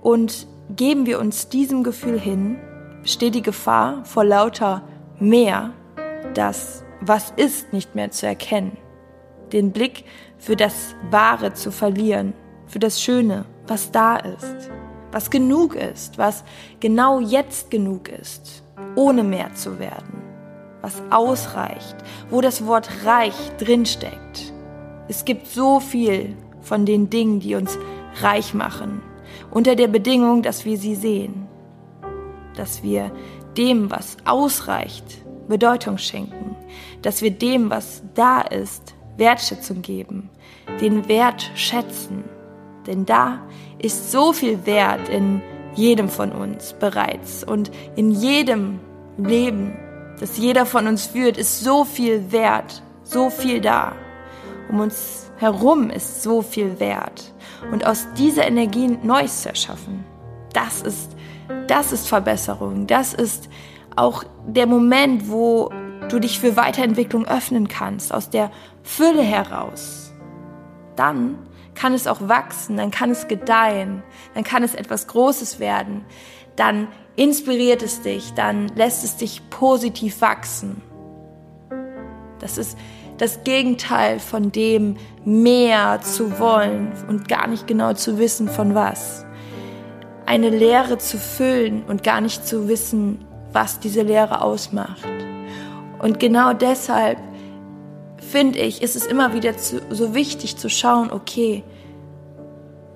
Und 0.00 0.46
geben 0.74 1.06
wir 1.06 1.20
uns 1.20 1.48
diesem 1.48 1.82
Gefühl 1.84 2.18
hin, 2.18 2.58
besteht 3.02 3.34
die 3.34 3.42
Gefahr 3.42 4.04
vor 4.04 4.24
lauter 4.24 4.82
mehr, 5.18 5.72
das 6.34 6.82
was 7.00 7.32
ist 7.36 7.72
nicht 7.72 7.94
mehr 7.94 8.10
zu 8.10 8.26
erkennen, 8.26 8.76
den 9.52 9.72
Blick 9.72 10.04
für 10.38 10.56
das 10.56 10.94
Wahre 11.10 11.54
zu 11.54 11.70
verlieren, 11.70 12.34
für 12.66 12.78
das 12.78 13.00
Schöne, 13.00 13.44
was 13.66 13.90
da 13.90 14.16
ist, 14.16 14.70
was 15.12 15.30
genug 15.30 15.74
ist, 15.74 16.18
was 16.18 16.44
genau 16.80 17.20
jetzt 17.20 17.70
genug 17.70 18.08
ist, 18.08 18.62
ohne 18.96 19.22
mehr 19.22 19.54
zu 19.54 19.78
werden, 19.78 20.22
was 20.82 21.02
ausreicht, 21.10 21.96
wo 22.30 22.40
das 22.40 22.66
Wort 22.66 22.88
reich 23.04 23.34
drinsteckt. 23.58 24.52
Es 25.08 25.24
gibt 25.24 25.46
so 25.46 25.80
viel 25.80 26.36
von 26.60 26.84
den 26.84 27.08
Dingen, 27.10 27.40
die 27.40 27.54
uns 27.54 27.78
reich 28.20 28.54
machen, 28.54 29.02
unter 29.50 29.76
der 29.76 29.88
Bedingung, 29.88 30.42
dass 30.42 30.64
wir 30.64 30.76
sie 30.76 30.94
sehen, 30.94 31.46
dass 32.56 32.82
wir 32.82 33.12
dem, 33.56 33.90
was 33.90 34.16
ausreicht, 34.24 35.04
Bedeutung 35.48 35.96
schenken, 35.96 36.56
dass 37.02 37.22
wir 37.22 37.30
dem, 37.30 37.70
was 37.70 38.02
da 38.14 38.40
ist, 38.40 38.95
Wertschätzung 39.16 39.82
geben, 39.82 40.30
den 40.80 41.08
Wert 41.08 41.50
schätzen. 41.54 42.24
Denn 42.86 43.04
da 43.04 43.40
ist 43.78 44.10
so 44.10 44.32
viel 44.32 44.64
Wert 44.66 45.08
in 45.08 45.42
jedem 45.74 46.08
von 46.08 46.32
uns 46.32 46.74
bereits 46.78 47.44
und 47.44 47.70
in 47.96 48.10
jedem 48.10 48.80
Leben, 49.18 49.76
das 50.20 50.38
jeder 50.38 50.66
von 50.66 50.86
uns 50.86 51.06
führt, 51.06 51.36
ist 51.36 51.60
so 51.60 51.84
viel 51.84 52.32
Wert, 52.32 52.82
so 53.02 53.30
viel 53.30 53.60
da. 53.60 53.92
Um 54.70 54.80
uns 54.80 55.30
herum 55.36 55.90
ist 55.90 56.22
so 56.22 56.42
viel 56.42 56.80
Wert. 56.80 57.32
Und 57.70 57.86
aus 57.86 58.06
dieser 58.16 58.46
Energie 58.46 58.98
Neues 59.02 59.42
zu 59.42 59.50
erschaffen, 59.50 60.04
das 60.52 60.80
ist, 60.80 61.16
das 61.66 61.92
ist 61.92 62.08
Verbesserung. 62.08 62.86
Das 62.86 63.12
ist 63.12 63.48
auch 63.94 64.24
der 64.46 64.66
Moment, 64.66 65.28
wo 65.28 65.70
du 66.08 66.18
dich 66.18 66.38
für 66.38 66.56
Weiterentwicklung 66.56 67.26
öffnen 67.26 67.68
kannst, 67.68 68.12
aus 68.12 68.30
der 68.30 68.50
Fülle 68.86 69.22
heraus. 69.22 70.12
Dann 70.94 71.38
kann 71.74 71.92
es 71.92 72.06
auch 72.06 72.20
wachsen, 72.28 72.76
dann 72.76 72.90
kann 72.90 73.10
es 73.10 73.28
gedeihen, 73.28 74.02
dann 74.34 74.44
kann 74.44 74.62
es 74.62 74.74
etwas 74.74 75.08
Großes 75.08 75.58
werden, 75.58 76.04
dann 76.54 76.88
inspiriert 77.16 77.82
es 77.82 78.00
dich, 78.00 78.32
dann 78.34 78.68
lässt 78.68 79.04
es 79.04 79.16
dich 79.16 79.50
positiv 79.50 80.20
wachsen. 80.20 80.80
Das 82.38 82.56
ist 82.56 82.78
das 83.18 83.42
Gegenteil 83.44 84.20
von 84.20 84.52
dem, 84.52 84.96
mehr 85.24 86.00
zu 86.00 86.38
wollen 86.38 86.92
und 87.08 87.28
gar 87.28 87.48
nicht 87.48 87.66
genau 87.66 87.92
zu 87.92 88.18
wissen, 88.18 88.48
von 88.48 88.74
was. 88.74 89.26
Eine 90.26 90.50
Lehre 90.50 90.98
zu 90.98 91.18
füllen 91.18 91.82
und 91.84 92.04
gar 92.04 92.20
nicht 92.20 92.46
zu 92.46 92.68
wissen, 92.68 93.24
was 93.52 93.80
diese 93.80 94.02
Lehre 94.02 94.42
ausmacht. 94.42 95.06
Und 95.98 96.20
genau 96.20 96.52
deshalb 96.52 97.18
finde 98.30 98.58
ich, 98.58 98.82
ist 98.82 98.96
es 98.96 99.06
immer 99.06 99.34
wieder 99.34 99.56
zu, 99.56 99.80
so 99.90 100.14
wichtig 100.14 100.56
zu 100.56 100.68
schauen, 100.68 101.10
okay, 101.10 101.62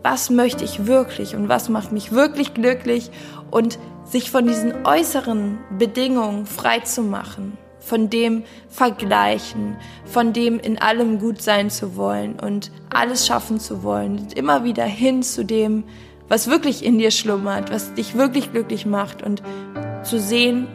was 0.02 0.30
möchte 0.30 0.64
ich 0.64 0.86
wirklich 0.86 1.34
und 1.34 1.48
was 1.48 1.68
macht 1.68 1.92
mich 1.92 2.12
wirklich 2.12 2.54
glücklich 2.54 3.10
und 3.50 3.78
sich 4.04 4.30
von 4.30 4.46
diesen 4.46 4.86
äußeren 4.86 5.58
Bedingungen 5.78 6.46
frei 6.46 6.80
zu 6.80 7.02
machen, 7.02 7.58
von 7.78 8.10
dem 8.10 8.44
Vergleichen, 8.68 9.76
von 10.04 10.32
dem 10.32 10.58
in 10.58 10.78
allem 10.78 11.18
gut 11.18 11.42
sein 11.42 11.70
zu 11.70 11.96
wollen 11.96 12.38
und 12.40 12.70
alles 12.92 13.26
schaffen 13.26 13.60
zu 13.60 13.82
wollen, 13.82 14.18
und 14.18 14.32
immer 14.32 14.64
wieder 14.64 14.84
hin 14.84 15.22
zu 15.22 15.44
dem, 15.44 15.84
was 16.28 16.48
wirklich 16.48 16.84
in 16.84 16.98
dir 16.98 17.10
schlummert, 17.10 17.70
was 17.70 17.94
dich 17.94 18.14
wirklich 18.14 18.52
glücklich 18.52 18.86
macht 18.86 19.22
und 19.22 19.42
zu 20.02 20.18
sehen, 20.18 20.66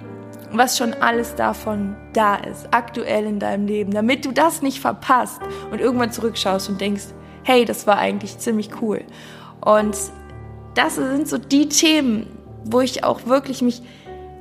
was 0.57 0.77
schon 0.77 0.93
alles 0.93 1.35
davon 1.35 1.95
da 2.13 2.35
ist, 2.35 2.67
aktuell 2.71 3.25
in 3.25 3.39
deinem 3.39 3.67
Leben, 3.67 3.91
damit 3.91 4.25
du 4.25 4.31
das 4.31 4.61
nicht 4.61 4.79
verpasst 4.79 5.41
und 5.71 5.79
irgendwann 5.79 6.11
zurückschaust 6.11 6.69
und 6.69 6.79
denkst, 6.79 7.05
hey, 7.43 7.65
das 7.65 7.87
war 7.87 7.97
eigentlich 7.97 8.37
ziemlich 8.37 8.81
cool. 8.81 9.01
Und 9.61 9.95
das 10.73 10.95
sind 10.95 11.27
so 11.27 11.37
die 11.37 11.69
Themen, 11.69 12.27
wo 12.65 12.81
ich 12.81 13.03
auch 13.03 13.25
wirklich 13.25 13.61
mich 13.61 13.81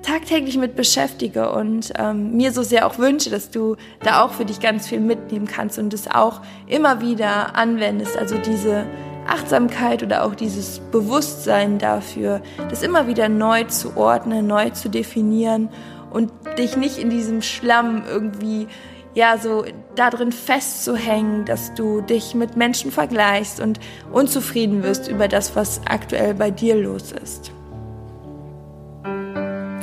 tagtäglich 0.03 0.59
mit 0.59 0.77
beschäftige 0.77 1.50
und 1.53 1.92
ähm, 1.96 2.37
mir 2.37 2.53
so 2.53 2.62
sehr 2.62 2.87
auch 2.87 2.98
wünsche, 2.98 3.31
dass 3.31 3.50
du 3.50 3.77
da 4.03 4.22
auch 4.22 4.33
für 4.33 4.44
dich 4.44 4.61
ganz 4.61 4.87
viel 4.88 5.00
mitnehmen 5.00 5.46
kannst 5.46 5.79
und 5.79 5.94
es 5.94 6.11
auch 6.11 6.42
immer 6.66 7.00
wieder 7.00 7.57
anwendest. 7.57 8.16
Also 8.16 8.37
diese 8.37 8.85
Achtsamkeit 9.27 10.03
oder 10.03 10.24
auch 10.24 10.35
dieses 10.35 10.81
Bewusstsein 10.90 11.79
dafür, 11.79 12.42
das 12.68 12.83
immer 12.83 13.07
wieder 13.07 13.29
neu 13.29 13.64
zu 13.64 13.96
ordnen, 13.96 14.46
neu 14.46 14.70
zu 14.70 14.90
definieren 14.90 15.70
und 16.14 16.31
dich 16.59 16.77
nicht 16.77 16.98
in 16.98 17.11
diesem 17.11 17.42
Schlamm 17.42 18.05
irgendwie 18.09 18.68
ja 19.14 19.37
so 19.37 19.64
darin 19.96 20.33
festzuhängen, 20.33 21.44
dass 21.44 21.74
du 21.74 22.00
dich 22.00 22.35
mit 22.35 22.57
Menschen 22.57 22.90
vergleichst 22.90 23.61
und 23.61 23.81
unzufrieden 24.12 24.83
wirst 24.83 25.09
über 25.09 25.29
das, 25.29 25.55
was 25.57 25.81
aktuell 25.87 26.35
bei 26.35 26.50
dir 26.50 26.77
los 26.77 27.12
ist. 27.12 27.53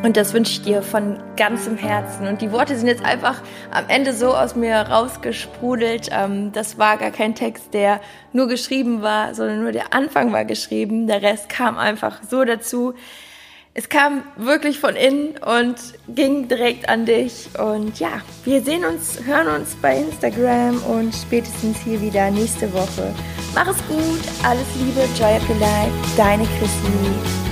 Und 0.04 0.18
das 0.18 0.34
wünsche 0.34 0.54
ich 0.54 0.62
dir 0.64 0.82
von 0.82 1.20
ganzem 1.38 1.78
Herzen. 1.78 2.28
Und 2.28 2.42
die 2.42 2.52
Worte 2.52 2.76
sind 2.76 2.88
jetzt 2.88 3.06
einfach 3.06 3.42
am 3.70 3.86
Ende 3.88 4.14
so 4.14 4.34
aus 4.34 4.56
mir 4.56 4.76
rausgesprudelt. 4.76 6.10
Ähm, 6.12 6.52
das 6.54 6.80
war 6.80 6.98
gar 6.98 7.12
kein 7.12 7.36
Text, 7.36 7.74
der 7.74 8.02
nur 8.34 8.48
geschrieben 8.48 9.04
war, 9.04 9.36
sondern 9.36 9.62
nur 9.62 9.72
der 9.72 9.94
Anfang 9.94 10.34
war 10.34 10.44
geschrieben. 10.44 11.06
Der 11.06 11.22
Rest 11.22 11.50
kam 11.50 11.78
einfach 11.78 12.22
so 12.28 12.44
dazu. 12.44 12.96
Es 13.74 13.88
kam 13.88 14.24
wirklich 14.36 14.80
von 14.80 14.98
innen 14.98 15.36
und 15.38 15.76
ging 16.10 16.50
direkt 16.50 16.90
an 16.90 17.06
dich. 17.06 17.48
Und 17.58 18.00
ja, 18.02 18.22
wir 18.44 18.62
sehen 18.62 18.84
uns, 18.84 19.24
hören 19.24 19.48
uns 19.48 19.76
bei 19.82 19.96
Instagram 19.98 20.84
und 20.84 21.16
spätestens 21.16 21.78
hier 21.80 22.02
wieder 22.02 22.30
nächste 22.32 22.72
Woche. 22.74 23.14
Mach 23.56 23.68
es 23.68 23.78
gut, 23.88 24.22
alles 24.44 24.68
Liebe, 24.78 25.08
Joy 25.18 25.38
of 25.38 25.50
Your 25.50 25.60
Life, 25.60 26.18
deine 26.18 26.44
Chrissy. 26.60 27.51